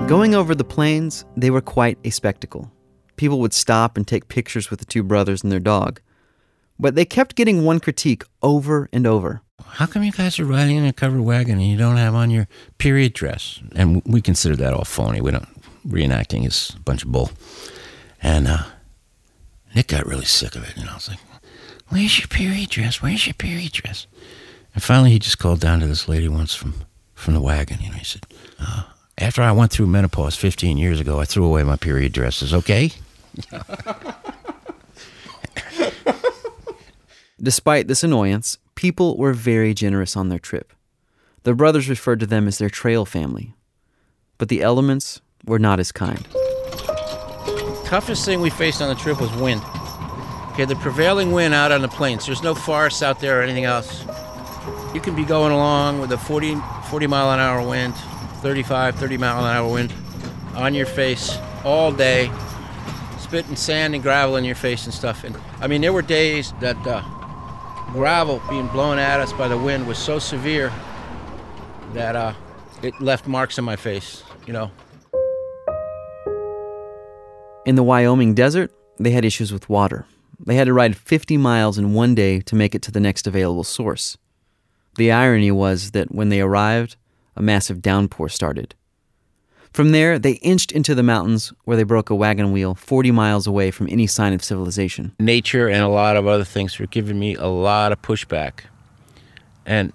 Going 0.07 0.35
over 0.35 0.53
the 0.53 0.63
plains, 0.63 1.25
they 1.35 1.49
were 1.49 1.61
quite 1.61 1.97
a 2.03 2.11
spectacle. 2.11 2.71
People 3.15 3.39
would 3.39 3.53
stop 3.53 3.97
and 3.97 4.07
take 4.07 4.27
pictures 4.27 4.69
with 4.69 4.79
the 4.79 4.85
two 4.85 5.01
brothers 5.01 5.41
and 5.41 5.51
their 5.51 5.59
dog. 5.59 5.99
But 6.79 6.93
they 6.93 7.05
kept 7.05 7.35
getting 7.35 7.65
one 7.65 7.79
critique 7.79 8.23
over 8.43 8.87
and 8.93 9.07
over. 9.07 9.41
How 9.65 9.87
come 9.87 10.03
you 10.03 10.11
guys 10.11 10.39
are 10.39 10.45
riding 10.45 10.77
in 10.77 10.85
a 10.85 10.93
covered 10.93 11.21
wagon 11.21 11.59
and 11.59 11.67
you 11.67 11.77
don't 11.77 11.97
have 11.97 12.13
on 12.13 12.29
your 12.29 12.47
period 12.77 13.13
dress? 13.13 13.59
And 13.75 14.03
we 14.05 14.21
consider 14.21 14.55
that 14.57 14.73
all 14.73 14.85
phony. 14.85 15.21
We 15.21 15.31
don't 15.31 15.47
reenacting 15.87 16.45
is 16.45 16.73
a 16.75 16.79
bunch 16.81 17.03
of 17.03 17.11
bull. 17.11 17.31
And 18.21 18.47
uh, 18.47 18.63
Nick 19.73 19.87
got 19.87 20.05
really 20.05 20.25
sick 20.25 20.55
of 20.55 20.63
it. 20.69 20.77
and 20.77 20.89
I 20.89 20.93
was 20.93 21.09
like, 21.09 21.19
"Where's 21.89 22.19
your 22.19 22.27
period 22.27 22.69
dress? 22.69 23.01
Where's 23.01 23.25
your 23.25 23.33
period 23.33 23.71
dress?" 23.71 24.05
And 24.73 24.83
finally, 24.83 25.11
he 25.11 25.19
just 25.19 25.39
called 25.39 25.61
down 25.61 25.79
to 25.79 25.87
this 25.87 26.07
lady 26.07 26.27
once 26.27 26.53
from 26.53 26.75
from 27.13 27.33
the 27.33 27.41
wagon. 27.41 27.79
You 27.81 27.89
know, 27.89 27.97
he 27.97 28.05
said, 28.05 28.25
uh, 28.59 28.83
after 29.17 29.41
I 29.41 29.51
went 29.51 29.71
through 29.71 29.87
menopause 29.87 30.35
15 30.35 30.77
years 30.77 30.99
ago, 30.99 31.19
I 31.19 31.25
threw 31.25 31.45
away 31.45 31.63
my 31.63 31.77
period 31.77 32.13
dresses, 32.13 32.53
okay? 32.53 32.91
Despite 37.41 37.87
this 37.87 38.03
annoyance, 38.03 38.57
people 38.75 39.17
were 39.17 39.33
very 39.33 39.73
generous 39.73 40.15
on 40.15 40.29
their 40.29 40.39
trip. 40.39 40.73
The 41.43 41.53
brothers 41.53 41.89
referred 41.89 42.19
to 42.21 42.25
them 42.25 42.47
as 42.47 42.57
their 42.57 42.69
trail 42.69 43.05
family. 43.05 43.53
But 44.37 44.49
the 44.49 44.61
elements 44.61 45.21
were 45.45 45.59
not 45.59 45.79
as 45.79 45.91
kind. 45.91 46.27
Toughest 47.85 48.25
thing 48.25 48.41
we 48.41 48.49
faced 48.49 48.81
on 48.81 48.89
the 48.89 48.95
trip 48.95 49.21
was 49.21 49.31
wind. 49.35 49.61
Okay, 50.51 50.65
the 50.65 50.75
prevailing 50.77 51.31
wind 51.31 51.53
out 51.53 51.71
on 51.71 51.81
the 51.81 51.87
plains. 51.87 52.25
There's 52.25 52.41
no 52.41 52.55
forests 52.55 53.03
out 53.03 53.19
there 53.19 53.39
or 53.39 53.43
anything 53.43 53.65
else. 53.65 54.03
You 54.93 55.01
can 55.01 55.15
be 55.15 55.23
going 55.23 55.51
along 55.51 55.99
with 55.99 56.11
a 56.11 56.17
40, 56.17 56.55
40 56.89 57.07
mile 57.07 57.31
an 57.31 57.39
hour 57.39 57.61
wind, 57.67 57.93
35, 58.45 58.93
30 58.97 59.17
mile 59.17 59.43
an 59.43 59.55
hour 59.55 59.67
wind 59.67 59.91
on 60.53 60.75
your 60.75 60.85
face 60.85 61.35
all 61.63 61.91
day, 61.91 62.31
spitting 63.17 63.55
sand 63.55 63.95
and 63.95 64.03
gravel 64.03 64.35
in 64.35 64.43
your 64.43 64.53
face 64.53 64.85
and 64.85 64.93
stuff. 64.93 65.23
And 65.23 65.35
I 65.61 65.65
mean, 65.65 65.81
there 65.81 65.91
were 65.91 66.03
days 66.03 66.53
that 66.59 66.77
uh, 66.85 67.01
gravel 67.91 68.39
being 68.47 68.67
blown 68.67 68.99
at 68.99 69.19
us 69.19 69.33
by 69.33 69.47
the 69.47 69.57
wind 69.57 69.87
was 69.87 69.97
so 69.97 70.19
severe 70.19 70.71
that 71.93 72.15
uh, 72.15 72.33
it 72.83 72.93
left 73.01 73.25
marks 73.25 73.57
on 73.57 73.65
my 73.65 73.75
face, 73.75 74.23
you 74.45 74.53
know. 74.53 74.69
In 77.65 77.73
the 77.73 77.81
Wyoming 77.81 78.35
desert, 78.35 78.71
they 78.99 79.09
had 79.09 79.25
issues 79.25 79.51
with 79.51 79.69
water. 79.69 80.05
They 80.39 80.53
had 80.53 80.65
to 80.65 80.73
ride 80.73 80.95
50 80.95 81.35
miles 81.37 81.79
in 81.79 81.95
one 81.95 82.13
day 82.13 82.41
to 82.41 82.55
make 82.55 82.75
it 82.75 82.83
to 82.83 82.91
the 82.91 82.99
next 82.99 83.25
available 83.25 83.63
source. 83.63 84.19
The 84.97 85.11
irony 85.11 85.49
was 85.49 85.91
that 85.91 86.13
when 86.13 86.29
they 86.29 86.41
arrived, 86.41 86.95
a 87.35 87.41
massive 87.41 87.81
downpour 87.81 88.29
started. 88.29 88.75
From 89.73 89.91
there, 89.91 90.17
they 90.17 90.33
inched 90.35 90.71
into 90.71 90.95
the 90.95 91.03
mountains 91.03 91.51
where 91.65 91.75
they 91.75 91.83
broke 91.83 92.09
a 92.09 92.15
wagon 92.15 92.53
wheel 92.53 92.75
40 92.75 93.11
miles 93.11 93.45
away 93.45 93.71
from 93.71 93.89
any 93.89 94.07
sign 94.07 94.31
of 94.31 94.41
civilization. 94.41 95.11
Nature 95.19 95.67
and 95.67 95.83
a 95.83 95.89
lot 95.89 96.15
of 96.15 96.27
other 96.27 96.45
things 96.45 96.79
were 96.79 96.87
giving 96.87 97.19
me 97.19 97.35
a 97.35 97.47
lot 97.47 97.91
of 97.91 98.01
pushback. 98.01 98.61
And 99.65 99.91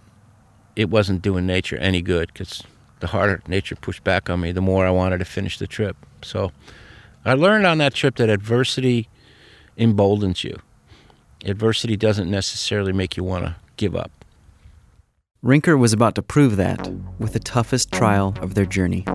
it 0.77 0.91
wasn't 0.91 1.23
doing 1.23 1.47
nature 1.47 1.79
any 1.79 2.03
good 2.03 2.31
because 2.33 2.63
the 3.01 3.07
harder 3.07 3.43
nature 3.49 3.75
pushed 3.75 4.05
back 4.05 4.29
on 4.29 4.41
me, 4.41 4.53
the 4.53 4.61
more 4.61 4.87
I 4.87 4.91
wanted 4.91 5.19
to 5.19 5.25
finish 5.25 5.57
the 5.57 5.67
trip. 5.67 5.97
So 6.23 6.53
I 7.25 7.33
learned 7.33 7.67
on 7.67 7.79
that 7.79 7.95
trip 7.95 8.17
that 8.17 8.29
adversity 8.29 9.09
emboldens 9.79 10.45
you. 10.45 10.61
Adversity 11.45 11.97
doesn't 11.97 12.31
necessarily 12.31 12.93
make 12.93 13.17
you 13.17 13.25
want 13.25 13.47
to 13.47 13.57
give 13.79 13.97
up. 13.97 14.20
Rinker 15.43 15.79
was 15.79 15.95
about 15.95 16.15
to 16.17 16.23
prove 16.23 16.57
that 16.57 16.93
with 17.19 17.33
the 17.33 17.41
toughest 17.41 17.91
trial 17.93 18.37
of 18.43 18.53
their 18.53 18.67
journey. 18.67 19.07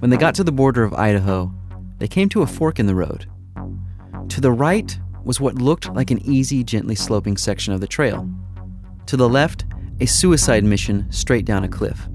When 0.00 0.10
they 0.10 0.16
got 0.16 0.34
to 0.34 0.44
the 0.44 0.50
border 0.50 0.82
of 0.82 0.92
Idaho, 0.92 1.54
they 1.98 2.08
came 2.08 2.28
to 2.30 2.42
a 2.42 2.46
fork 2.46 2.80
in 2.80 2.86
the 2.86 2.96
road. 2.96 3.26
To 4.30 4.40
the 4.40 4.50
right 4.50 4.98
was 5.22 5.40
what 5.40 5.54
looked 5.54 5.94
like 5.94 6.10
an 6.10 6.18
easy, 6.24 6.64
gently 6.64 6.96
sloping 6.96 7.36
section 7.36 7.72
of 7.72 7.80
the 7.80 7.86
trail. 7.86 8.28
To 9.06 9.16
the 9.16 9.28
left, 9.28 9.66
a 10.00 10.06
suicide 10.06 10.64
mission 10.64 11.06
straight 11.12 11.44
down 11.44 11.62
a 11.62 11.68
cliff. 11.68 12.08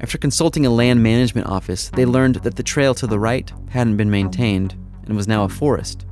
After 0.00 0.16
consulting 0.16 0.64
a 0.64 0.70
land 0.70 1.02
management 1.02 1.46
office, 1.46 1.90
they 1.90 2.06
learned 2.06 2.36
that 2.36 2.56
the 2.56 2.62
trail 2.62 2.94
to 2.94 3.06
the 3.06 3.18
right 3.18 3.52
hadn't 3.68 3.98
been 3.98 4.10
maintained 4.10 4.74
and 5.04 5.14
was 5.14 5.28
now 5.28 5.44
a 5.44 5.48
forest. 5.50 6.06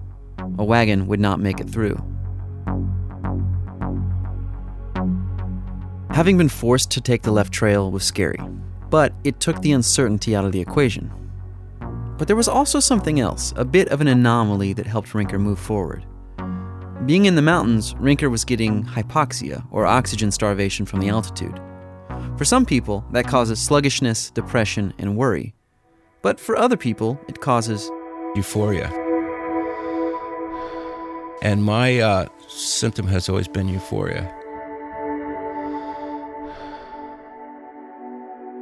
A 0.58 0.64
wagon 0.64 1.06
would 1.06 1.20
not 1.20 1.40
make 1.40 1.58
it 1.58 1.70
through. 1.70 1.96
Having 6.12 6.38
been 6.38 6.48
forced 6.48 6.90
to 6.90 7.00
take 7.00 7.22
the 7.22 7.30
left 7.30 7.52
trail 7.52 7.90
was 7.90 8.04
scary, 8.04 8.38
but 8.90 9.12
it 9.22 9.38
took 9.38 9.62
the 9.62 9.70
uncertainty 9.70 10.34
out 10.34 10.44
of 10.44 10.50
the 10.50 10.60
equation. 10.60 11.08
But 12.18 12.26
there 12.26 12.36
was 12.36 12.48
also 12.48 12.80
something 12.80 13.20
else, 13.20 13.54
a 13.56 13.64
bit 13.64 13.88
of 13.88 14.00
an 14.00 14.08
anomaly 14.08 14.72
that 14.72 14.86
helped 14.86 15.10
Rinker 15.10 15.38
move 15.38 15.60
forward. 15.60 16.04
Being 17.06 17.26
in 17.26 17.36
the 17.36 17.42
mountains, 17.42 17.94
Rinker 17.94 18.28
was 18.28 18.44
getting 18.44 18.84
hypoxia, 18.84 19.64
or 19.70 19.86
oxygen 19.86 20.32
starvation 20.32 20.84
from 20.84 20.98
the 20.98 21.08
altitude. 21.08 21.58
For 22.36 22.44
some 22.44 22.66
people, 22.66 23.04
that 23.12 23.28
causes 23.28 23.60
sluggishness, 23.60 24.30
depression, 24.30 24.92
and 24.98 25.16
worry. 25.16 25.54
But 26.22 26.40
for 26.40 26.56
other 26.56 26.76
people, 26.76 27.20
it 27.28 27.40
causes 27.40 27.88
euphoria. 28.34 28.88
And 31.40 31.64
my 31.64 32.00
uh, 32.00 32.26
symptom 32.48 33.06
has 33.06 33.28
always 33.28 33.48
been 33.48 33.68
euphoria. 33.68 34.39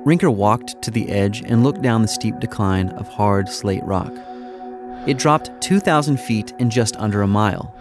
Rinker 0.04 0.32
walked 0.32 0.80
to 0.82 0.90
the 0.90 1.08
edge 1.08 1.42
and 1.42 1.62
looked 1.62 1.82
down 1.82 2.02
the 2.02 2.08
steep 2.08 2.38
decline 2.38 2.90
of 2.90 3.08
hard 3.08 3.48
slate 3.48 3.82
rock. 3.84 4.12
It 5.06 5.18
dropped 5.18 5.50
2,000 5.60 6.18
feet 6.18 6.52
in 6.58 6.70
just 6.70 6.96
under 6.96 7.22
a 7.22 7.26
mile. 7.26 7.74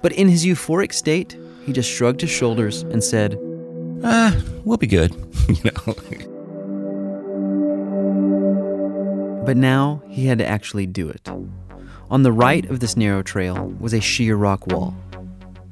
But 0.00 0.12
in 0.12 0.28
his 0.28 0.44
euphoric 0.44 0.92
state, 0.92 1.36
he 1.64 1.72
just 1.72 1.90
shrugged 1.90 2.20
his 2.20 2.30
shoulders 2.30 2.82
and 2.82 3.02
said, 3.02 3.38
Ah, 4.04 4.36
we'll 4.64 4.78
be 4.78 4.86
good. 4.86 5.12
you 5.48 5.56
know. 5.64 5.94
But 9.44 9.56
now 9.56 10.02
he 10.08 10.26
had 10.26 10.38
to 10.38 10.46
actually 10.46 10.86
do 10.86 11.08
it. 11.08 11.28
On 12.10 12.22
the 12.22 12.32
right 12.32 12.68
of 12.70 12.80
this 12.80 12.96
narrow 12.96 13.22
trail 13.22 13.74
was 13.78 13.92
a 13.92 14.00
sheer 14.00 14.36
rock 14.36 14.66
wall. 14.68 14.94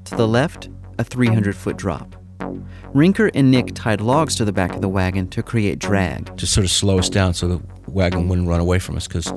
To 0.06 0.16
the 0.16 0.28
left, 0.28 0.68
a 0.98 1.04
300 1.04 1.56
foot 1.56 1.76
drop. 1.76 2.16
Rinker 2.94 3.30
and 3.34 3.50
Nick 3.50 3.74
tied 3.74 4.00
logs 4.00 4.34
to 4.36 4.44
the 4.44 4.52
back 4.52 4.74
of 4.74 4.80
the 4.80 4.88
wagon 4.88 5.28
to 5.28 5.42
create 5.42 5.78
drag. 5.78 6.36
To 6.38 6.46
sort 6.46 6.64
of 6.64 6.70
slow 6.70 6.98
us 6.98 7.08
down 7.08 7.34
so 7.34 7.48
the 7.48 7.62
wagon 7.86 8.28
wouldn't 8.28 8.48
run 8.48 8.60
away 8.60 8.78
from 8.78 8.96
us 8.96 9.06
because 9.06 9.32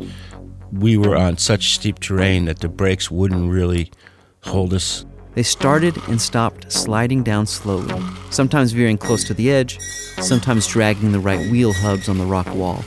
we 0.72 0.98
were 0.98 1.16
on 1.16 1.38
such 1.38 1.74
steep 1.74 2.00
terrain 2.00 2.46
that 2.46 2.60
the 2.60 2.70
brakes 2.70 3.12
wouldn't 3.12 3.52
really 3.52 3.92
hold 4.42 4.74
us. 4.74 5.06
They 5.36 5.44
started 5.44 5.98
and 6.10 6.22
stopped 6.22 6.72
sliding 6.72 7.24
down 7.24 7.48
slowly, 7.48 7.94
sometimes 8.30 8.72
veering 8.72 8.98
close 8.98 9.24
to 9.26 9.34
the 9.34 9.52
edge, 9.52 9.80
sometimes 10.22 10.68
dragging 10.68 11.12
the 11.12 11.20
right 11.20 11.50
wheel 11.52 11.74
hubs 11.74 12.08
on 12.08 12.18
the 12.18 12.26
rock 12.26 12.54
wall. 12.54 12.84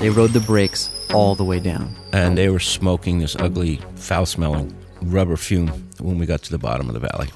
They 0.00 0.10
rode 0.10 0.30
the 0.30 0.40
brakes 0.40 0.88
all 1.12 1.34
the 1.34 1.44
way 1.44 1.60
down. 1.60 1.94
And 2.12 2.38
they 2.38 2.48
were 2.48 2.60
smoking 2.60 3.18
this 3.18 3.36
ugly, 3.36 3.80
foul 3.96 4.26
smelling 4.26 4.74
rubber 5.02 5.36
fume 5.36 5.68
when 5.98 6.18
we 6.18 6.26
got 6.26 6.42
to 6.42 6.50
the 6.50 6.58
bottom 6.58 6.88
of 6.88 6.94
the 6.94 7.00
valley. 7.00 7.28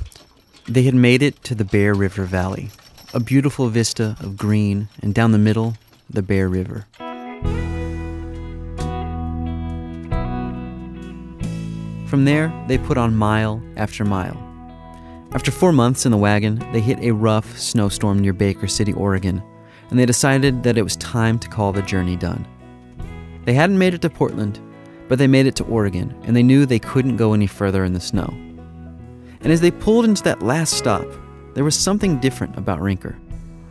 They 0.73 0.85
had 0.85 0.95
made 0.95 1.23
it 1.23 1.45
to 1.45 1.55
the 1.55 1.67
Bear 1.67 1.93
River 1.93 2.25
Valley, 2.25 2.71
a 3.13 3.21
beautiful 3.21 3.69
vista 3.69 4.17
of 4.21 4.39
green, 4.39 4.89
and 5.03 5.15
down 5.15 5.33
the 5.33 5.39
middle, 5.39 5.75
the 6.09 6.23
Bear 6.23 6.49
River. 6.49 6.87
From 12.07 12.25
there, 12.25 12.51
they 12.69 12.79
put 12.79 12.97
on 12.97 13.15
mile 13.15 13.63
after 13.77 14.07
mile. 14.07 14.35
After 15.33 15.51
four 15.51 15.73
months 15.73 16.07
in 16.07 16.11
the 16.11 16.17
wagon, 16.17 16.67
they 16.73 16.81
hit 16.81 17.01
a 17.01 17.13
rough 17.13 17.59
snowstorm 17.59 18.21
near 18.21 18.33
Baker 18.33 18.67
City, 18.67 18.95
Oregon, 18.95 19.43
and 19.91 19.99
they 19.99 20.07
decided 20.07 20.63
that 20.63 20.79
it 20.79 20.83
was 20.83 20.97
time 20.97 21.39
to 21.41 21.51
call 21.51 21.73
the 21.73 21.83
journey 21.83 22.17
done. 22.17 22.47
They 23.45 23.53
hadn't 23.53 23.77
made 23.77 23.93
it 23.93 24.01
to 24.01 24.09
Portland, 24.09 24.59
but 25.07 25.19
they 25.19 25.27
made 25.27 25.45
it 25.45 25.57
to 25.57 25.65
Oregon, 25.65 26.19
and 26.23 26.35
they 26.35 26.43
knew 26.43 26.65
they 26.65 26.79
couldn't 26.79 27.19
go 27.19 27.35
any 27.35 27.47
further 27.47 27.85
in 27.85 27.93
the 27.93 28.01
snow. 28.01 28.35
And 29.43 29.53
as 29.53 29.61
they 29.61 29.71
pulled 29.71 30.05
into 30.05 30.23
that 30.25 30.43
last 30.43 30.75
stop, 30.75 31.07
there 31.55 31.65
was 31.65 31.79
something 31.79 32.19
different 32.19 32.57
about 32.57 32.81
Rinker. 32.81 33.17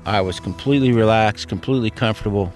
I 0.06 0.22
was 0.22 0.40
completely 0.40 0.92
relaxed, 0.92 1.48
completely 1.48 1.90
comfortable 1.90 2.54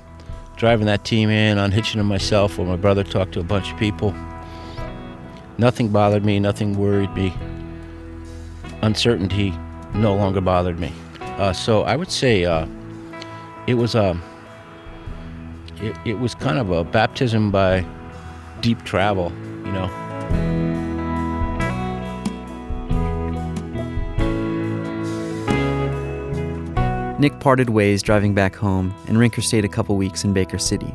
driving 0.58 0.86
that 0.86 1.04
team 1.04 1.30
in, 1.30 1.58
unhitching 1.58 1.98
them 1.98 2.08
myself 2.08 2.58
while 2.58 2.68
my 2.68 2.76
brother 2.76 3.04
talked 3.04 3.34
to 3.34 3.40
a 3.40 3.44
bunch 3.44 3.72
of 3.72 3.78
people. 3.78 4.16
Nothing 5.58 5.90
bothered 5.90 6.26
me, 6.26 6.40
nothing 6.40 6.78
worried 6.78 7.14
me. 7.14 7.34
Uncertainty 8.82 9.54
no 9.94 10.16
longer 10.16 10.42
bothered 10.42 10.80
me. 10.80 10.92
Uh, 11.22 11.54
so 11.54 11.84
I 11.84 11.96
would 11.96 12.12
say 12.12 12.46
uh, 12.46 12.68
it 13.68 13.76
was 13.76 13.96
a, 13.96 14.12
um, 14.12 14.24
it, 15.82 15.96
it 16.06 16.20
was 16.20 16.36
kind 16.36 16.58
of 16.58 16.72
a 16.72 16.84
baptism 16.84 17.52
by 17.52 17.86
deep 18.62 18.84
travel, 18.84 19.32
you 19.66 19.72
know. 19.72 20.05
Nick 27.18 27.40
parted 27.40 27.70
ways 27.70 28.04
driving 28.04 28.34
back 28.34 28.56
home, 28.56 28.94
and 29.08 29.18
Rinker 29.18 29.42
stayed 29.42 29.64
a 29.64 29.70
couple 29.70 29.96
weeks 29.96 30.26
in 30.26 30.34
Baker 30.34 30.58
City, 30.58 30.94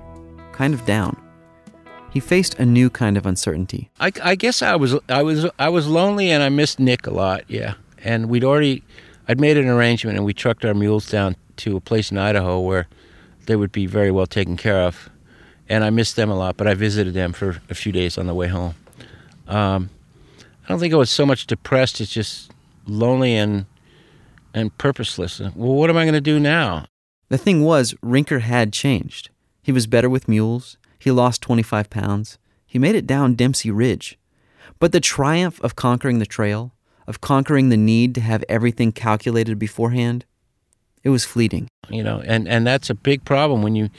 kind 0.52 0.74
of 0.74 0.84
down. 0.84 1.18
He 2.10 2.20
faced 2.20 2.58
a 2.58 2.66
new 2.66 2.90
kind 2.90 3.16
of 3.16 3.24
uncertainty. 3.24 3.88
I, 3.98 4.12
I 4.22 4.34
guess 4.34 4.60
I 4.60 4.76
was 4.76 4.96
I 5.08 5.22
was 5.22 5.46
I 5.58 5.70
was 5.70 5.86
lonely, 5.86 6.30
and 6.30 6.42
I 6.42 6.50
missed 6.50 6.78
Nick 6.78 7.06
a 7.06 7.10
lot. 7.10 7.44
Yeah, 7.48 7.74
and 8.04 8.28
we'd 8.28 8.44
already 8.44 8.82
I'd 9.28 9.40
made 9.40 9.56
an 9.56 9.66
arrangement, 9.66 10.18
and 10.18 10.26
we 10.26 10.34
trucked 10.34 10.64
our 10.64 10.74
mules 10.74 11.08
down 11.08 11.36
to 11.58 11.76
a 11.76 11.80
place 11.80 12.10
in 12.10 12.18
Idaho 12.18 12.60
where 12.60 12.86
they 13.46 13.56
would 13.56 13.72
be 13.72 13.86
very 13.86 14.10
well 14.10 14.26
taken 14.26 14.58
care 14.58 14.82
of, 14.82 15.08
and 15.70 15.84
I 15.84 15.88
missed 15.88 16.16
them 16.16 16.30
a 16.30 16.36
lot. 16.36 16.58
But 16.58 16.66
I 16.66 16.74
visited 16.74 17.14
them 17.14 17.32
for 17.32 17.62
a 17.70 17.74
few 17.74 17.92
days 17.92 18.18
on 18.18 18.26
the 18.26 18.34
way 18.34 18.48
home. 18.48 18.74
Um, 19.48 19.88
I 20.64 20.68
don't 20.68 20.80
think 20.80 20.92
I 20.92 20.98
was 20.98 21.10
so 21.10 21.24
much 21.24 21.46
depressed; 21.46 21.98
it's 21.98 22.12
just 22.12 22.50
lonely 22.86 23.36
and 23.36 23.64
and 24.54 24.76
purposeless. 24.78 25.40
Well, 25.40 25.74
what 25.74 25.90
am 25.90 25.96
I 25.96 26.04
going 26.04 26.14
to 26.14 26.20
do 26.20 26.40
now? 26.40 26.86
The 27.28 27.38
thing 27.38 27.62
was, 27.62 27.94
Rinker 28.02 28.40
had 28.40 28.72
changed. 28.72 29.30
He 29.62 29.72
was 29.72 29.86
better 29.86 30.08
with 30.08 30.28
mules. 30.28 30.76
He 30.98 31.10
lost 31.10 31.42
25 31.42 31.88
pounds. 31.90 32.38
He 32.66 32.78
made 32.78 32.94
it 32.94 33.06
down 33.06 33.34
Dempsey 33.34 33.70
Ridge. 33.70 34.18
But 34.78 34.92
the 34.92 35.00
triumph 35.00 35.60
of 35.62 35.76
conquering 35.76 36.18
the 36.18 36.26
trail, 36.26 36.74
of 37.06 37.20
conquering 37.20 37.68
the 37.68 37.76
need 37.76 38.14
to 38.16 38.20
have 38.20 38.44
everything 38.48 38.92
calculated 38.92 39.58
beforehand, 39.58 40.24
it 41.02 41.10
was 41.10 41.24
fleeting. 41.24 41.68
You 41.88 42.02
know, 42.02 42.22
and, 42.26 42.48
and 42.48 42.66
that's 42.66 42.90
a 42.90 42.94
big 42.94 43.24
problem 43.24 43.62
when 43.62 43.76
you 43.76 43.90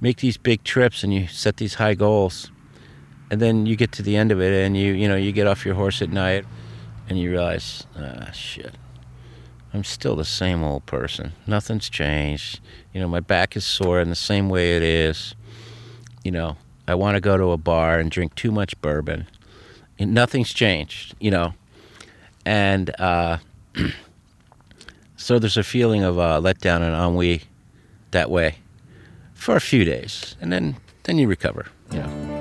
make 0.00 0.18
these 0.18 0.36
big 0.36 0.62
trips 0.64 1.02
and 1.02 1.12
you 1.12 1.26
set 1.26 1.56
these 1.56 1.74
high 1.74 1.94
goals. 1.94 2.50
And 3.30 3.40
then 3.40 3.66
you 3.66 3.74
get 3.74 3.92
to 3.92 4.02
the 4.02 4.16
end 4.16 4.30
of 4.30 4.40
it 4.40 4.52
and 4.64 4.76
you, 4.76 4.92
you 4.92 5.08
know, 5.08 5.16
you 5.16 5.32
get 5.32 5.48
off 5.48 5.66
your 5.66 5.74
horse 5.74 6.00
at 6.00 6.10
night 6.10 6.44
and 7.08 7.18
you 7.18 7.30
realize, 7.30 7.86
ah, 7.98 8.30
shit 8.30 8.76
I'm 9.76 9.84
still 9.84 10.16
the 10.16 10.24
same 10.24 10.64
old 10.64 10.86
person. 10.86 11.34
Nothing's 11.46 11.90
changed. 11.90 12.60
You 12.94 13.00
know, 13.02 13.08
my 13.08 13.20
back 13.20 13.56
is 13.56 13.66
sore 13.66 14.00
in 14.00 14.08
the 14.08 14.14
same 14.14 14.48
way 14.48 14.74
it 14.74 14.82
is. 14.82 15.34
You 16.24 16.30
know, 16.30 16.56
I 16.88 16.94
want 16.94 17.16
to 17.16 17.20
go 17.20 17.36
to 17.36 17.50
a 17.50 17.58
bar 17.58 17.98
and 17.98 18.10
drink 18.10 18.34
too 18.36 18.50
much 18.50 18.80
bourbon. 18.80 19.26
And 19.98 20.14
nothing's 20.14 20.54
changed, 20.54 21.14
you 21.20 21.30
know. 21.30 21.52
And 22.46 22.98
uh, 22.98 23.36
so 25.18 25.38
there's 25.38 25.58
a 25.58 25.62
feeling 25.62 26.04
of 26.04 26.18
uh, 26.18 26.40
letdown 26.40 26.80
and 26.80 26.94
ennui 26.94 27.42
that 28.12 28.30
way 28.30 28.54
for 29.34 29.56
a 29.56 29.60
few 29.60 29.84
days. 29.84 30.36
And 30.40 30.50
then, 30.50 30.78
then 31.02 31.18
you 31.18 31.28
recover, 31.28 31.66
you 31.92 31.98
know. 31.98 32.36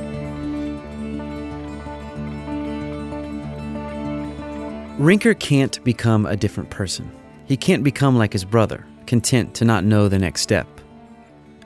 Rinker 4.98 5.38
can't 5.38 5.84
become 5.84 6.26
a 6.26 6.38
different 6.38 6.70
person. 6.70 7.12
He 7.46 7.58
can't 7.58 7.84
become 7.84 8.18
like 8.18 8.34
his 8.34 8.46
brother, 8.46 8.86
content 9.06 9.54
to 9.56 9.66
not 9.66 9.84
know 9.84 10.08
the 10.08 10.20
next 10.20 10.42
step. 10.42 10.68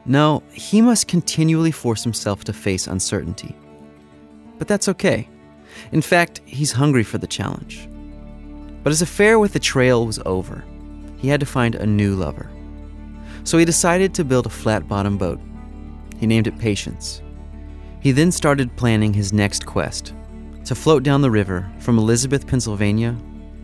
No, 0.05 0.43
he 0.51 0.81
must 0.81 1.07
continually 1.07 1.71
force 1.71 2.03
himself 2.03 2.43
to 2.45 2.53
face 2.53 2.87
uncertainty. 2.87 3.55
But 4.57 4.67
that's 4.67 4.89
okay. 4.89 5.29
In 5.91 6.01
fact, 6.01 6.41
he's 6.45 6.71
hungry 6.71 7.03
for 7.03 7.17
the 7.17 7.27
challenge. 7.27 7.87
But 8.83 8.91
his 8.91 9.01
affair 9.01 9.39
with 9.39 9.53
the 9.53 9.59
trail 9.59 10.05
was 10.05 10.19
over. 10.25 10.63
He 11.17 11.27
had 11.27 11.39
to 11.39 11.45
find 11.45 11.75
a 11.75 11.85
new 11.85 12.15
lover. 12.15 12.49
So 13.43 13.57
he 13.57 13.65
decided 13.65 14.13
to 14.15 14.25
build 14.25 14.45
a 14.45 14.49
flat 14.49 14.87
bottom 14.87 15.17
boat. 15.17 15.39
He 16.19 16.27
named 16.27 16.47
it 16.47 16.57
Patience. 16.57 17.21
He 18.01 18.11
then 18.11 18.31
started 18.31 18.75
planning 18.75 19.13
his 19.13 19.33
next 19.33 19.65
quest 19.65 20.13
to 20.65 20.75
float 20.75 21.03
down 21.03 21.21
the 21.21 21.31
river 21.31 21.69
from 21.79 21.97
Elizabeth, 21.97 22.47
Pennsylvania, 22.47 23.15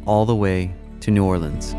all 0.05 0.25
the 0.25 0.35
way 0.35 0.73
to 1.01 1.11
New 1.11 1.23
Orleans. 1.23 1.75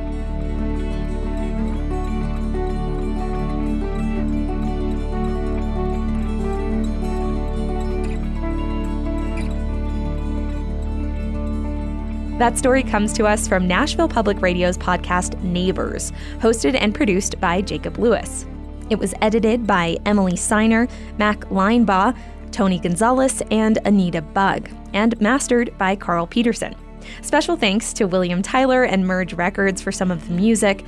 That 12.38 12.58
story 12.58 12.82
comes 12.82 13.14
to 13.14 13.26
us 13.26 13.48
from 13.48 13.66
Nashville 13.66 14.08
Public 14.08 14.42
Radio's 14.42 14.76
podcast 14.76 15.42
Neighbors, 15.42 16.12
hosted 16.38 16.76
and 16.78 16.94
produced 16.94 17.40
by 17.40 17.62
Jacob 17.62 17.96
Lewis. 17.96 18.44
It 18.90 18.98
was 18.98 19.14
edited 19.22 19.66
by 19.66 19.96
Emily 20.04 20.34
Siner, 20.34 20.86
Mac 21.16 21.40
Linebaugh, 21.48 22.14
Tony 22.52 22.78
Gonzalez, 22.78 23.42
and 23.50 23.78
Anita 23.86 24.20
Bugg, 24.20 24.70
and 24.92 25.18
mastered 25.18 25.72
by 25.78 25.96
Carl 25.96 26.26
Peterson. 26.26 26.74
Special 27.22 27.56
thanks 27.56 27.94
to 27.94 28.04
William 28.04 28.42
Tyler 28.42 28.84
and 28.84 29.06
Merge 29.06 29.32
Records 29.32 29.80
for 29.80 29.90
some 29.90 30.10
of 30.10 30.28
the 30.28 30.34
music. 30.34 30.84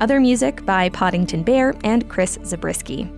Other 0.00 0.18
music 0.18 0.66
by 0.66 0.88
Poddington 0.88 1.44
Bear 1.44 1.76
and 1.84 2.08
Chris 2.08 2.36
Zabriskie. 2.44 3.08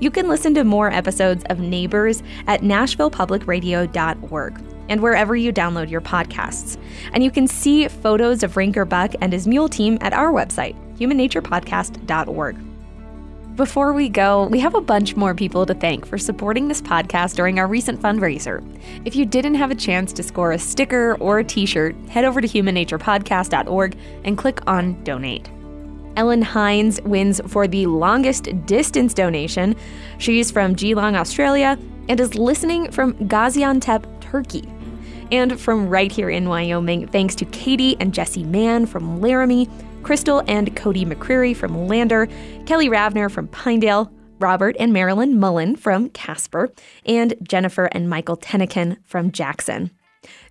You 0.00 0.10
can 0.10 0.28
listen 0.28 0.52
to 0.54 0.64
more 0.64 0.90
episodes 0.90 1.44
of 1.48 1.60
Neighbors 1.60 2.24
at 2.48 2.62
NashvillePublicRadio.org 2.62 4.73
and 4.88 5.00
wherever 5.00 5.34
you 5.36 5.52
download 5.52 5.90
your 5.90 6.00
podcasts. 6.00 6.78
And 7.12 7.22
you 7.22 7.30
can 7.30 7.46
see 7.46 7.88
photos 7.88 8.42
of 8.42 8.54
Rinker 8.54 8.88
Buck 8.88 9.14
and 9.20 9.32
his 9.32 9.46
mule 9.46 9.68
team 9.68 9.98
at 10.00 10.12
our 10.12 10.32
website, 10.32 10.76
humannaturepodcast.org. 10.98 12.56
Before 13.56 13.92
we 13.92 14.08
go, 14.08 14.48
we 14.48 14.58
have 14.58 14.74
a 14.74 14.80
bunch 14.80 15.14
more 15.14 15.32
people 15.32 15.64
to 15.66 15.74
thank 15.74 16.06
for 16.06 16.18
supporting 16.18 16.66
this 16.66 16.82
podcast 16.82 17.36
during 17.36 17.60
our 17.60 17.68
recent 17.68 18.02
fundraiser. 18.02 18.64
If 19.04 19.14
you 19.14 19.24
didn't 19.24 19.54
have 19.54 19.70
a 19.70 19.76
chance 19.76 20.12
to 20.14 20.24
score 20.24 20.50
a 20.50 20.58
sticker 20.58 21.14
or 21.20 21.38
a 21.38 21.44
t 21.44 21.64
shirt, 21.64 21.94
head 22.08 22.24
over 22.24 22.40
to 22.40 22.48
humannaturepodcast.org 22.48 23.96
and 24.24 24.36
click 24.36 24.60
on 24.66 25.00
Donate. 25.04 25.48
Ellen 26.16 26.42
Hines 26.42 27.00
wins 27.02 27.40
for 27.46 27.68
the 27.68 27.86
longest 27.86 28.48
distance 28.66 29.14
donation. 29.14 29.76
She's 30.18 30.50
from 30.50 30.74
Geelong, 30.74 31.14
Australia, 31.14 31.78
and 32.08 32.18
is 32.18 32.34
listening 32.34 32.90
from 32.90 33.14
Gaziantep, 33.28 34.20
Turkey. 34.20 34.64
And 35.34 35.60
from 35.60 35.88
right 35.88 36.12
here 36.12 36.30
in 36.30 36.48
Wyoming, 36.48 37.08
thanks 37.08 37.34
to 37.34 37.44
Katie 37.46 37.96
and 37.98 38.14
Jesse 38.14 38.44
Mann 38.44 38.86
from 38.86 39.20
Laramie, 39.20 39.68
Crystal 40.04 40.44
and 40.46 40.76
Cody 40.76 41.04
McCreary 41.04 41.56
from 41.56 41.88
Lander, 41.88 42.28
Kelly 42.66 42.88
Ravner 42.88 43.28
from 43.28 43.48
Pinedale, 43.48 44.12
Robert 44.38 44.76
and 44.78 44.92
Marilyn 44.92 45.40
Mullen 45.40 45.74
from 45.74 46.08
Casper, 46.10 46.72
and 47.04 47.34
Jennifer 47.42 47.86
and 47.86 48.08
Michael 48.08 48.36
Tennekin 48.36 48.96
from 49.02 49.32
Jackson. 49.32 49.90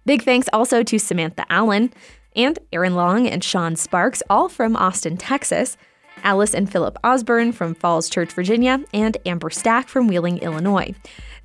Big 0.06 0.22
thanks 0.24 0.50
also 0.52 0.84
to 0.84 1.00
Samantha 1.00 1.46
Allen 1.50 1.94
and 2.36 2.60
Aaron 2.74 2.94
Long 2.94 3.26
and 3.26 3.42
Sean 3.42 3.78
Sparks, 3.78 4.22
all 4.30 4.50
from 4.50 4.76
Austin, 4.76 5.16
Texas, 5.16 5.78
Alice 6.24 6.54
and 6.54 6.70
Philip 6.70 6.98
Osborne 7.06 7.54
from 7.54 7.74
Falls 7.74 8.10
Church, 8.10 8.34
Virginia, 8.34 8.84
and 8.94 9.16
Amber 9.26 9.50
Stack 9.50 9.88
from 9.88 10.10
Wheeling, 10.10 10.40
Illinois. 10.40 10.94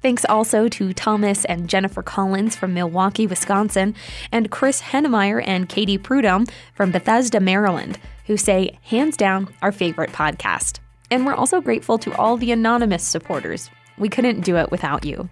Thanks 0.00 0.24
also 0.26 0.68
to 0.68 0.92
Thomas 0.92 1.44
and 1.46 1.68
Jennifer 1.68 2.02
Collins 2.02 2.54
from 2.54 2.72
Milwaukee, 2.72 3.26
Wisconsin, 3.26 3.96
and 4.30 4.50
Chris 4.50 4.80
Hennemeyer 4.80 5.42
and 5.44 5.68
Katie 5.68 5.98
Prudhomme 5.98 6.46
from 6.74 6.92
Bethesda, 6.92 7.40
Maryland, 7.40 7.98
who 8.26 8.37
say, 8.37 8.78
hands 8.82 9.16
down, 9.16 9.48
our 9.61 9.72
favorite 9.72 10.12
podcast. 10.12 10.78
And 11.11 11.26
we're 11.26 11.34
also 11.34 11.61
grateful 11.61 11.98
to 11.98 12.14
all 12.16 12.37
the 12.37 12.52
anonymous 12.52 13.02
supporters. 13.02 13.70
We 13.96 14.08
couldn't 14.08 14.42
do 14.42 14.56
it 14.56 14.70
without 14.70 15.04
you. 15.04 15.28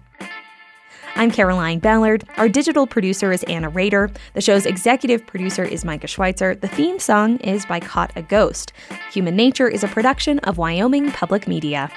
I'm 1.15 1.31
Caroline 1.31 1.79
Ballard. 1.79 2.25
Our 2.35 2.49
digital 2.49 2.85
producer 2.85 3.31
is 3.31 3.43
Anna 3.43 3.69
Rader. 3.69 4.11
The 4.33 4.41
show's 4.41 4.65
executive 4.65 5.25
producer 5.25 5.63
is 5.63 5.85
Micah 5.85 6.07
Schweitzer. 6.07 6.55
The 6.55 6.67
theme 6.67 6.99
song 6.99 7.37
is 7.37 7.65
by 7.65 7.79
Caught 7.79 8.11
a 8.15 8.21
Ghost. 8.21 8.73
Human 9.13 9.35
Nature 9.35 9.67
is 9.67 9.83
a 9.83 9.87
production 9.87 10.39
of 10.39 10.57
Wyoming 10.57 11.11
Public 11.11 11.47
Media. 11.47 11.89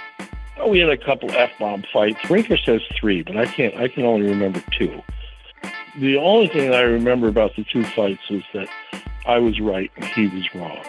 Oh, 0.63 0.69
we 0.69 0.79
had 0.79 0.91
a 0.91 0.97
couple 0.97 1.31
f 1.33 1.51
bomb 1.59 1.85
fights. 1.91 2.19
Rinker 2.25 2.63
says 2.63 2.83
three, 2.95 3.23
but 3.23 3.35
I 3.35 3.47
can't. 3.47 3.75
I 3.77 3.89
can 3.89 4.05
only 4.05 4.29
remember 4.29 4.63
two. 4.71 5.03
The 5.99 6.19
only 6.19 6.49
thing 6.49 6.75
I 6.75 6.83
remember 6.83 7.29
about 7.29 7.57
the 7.57 7.65
two 7.65 7.83
fights 7.83 8.29
was 8.29 8.43
that 8.53 8.69
I 9.27 9.39
was 9.39 9.59
right 9.59 9.91
and 9.97 10.05
he 10.05 10.27
was 10.27 10.55
wrong. 10.55 10.83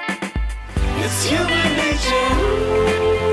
It's 0.78 1.26
human 1.26 1.76
nature. 1.78 3.31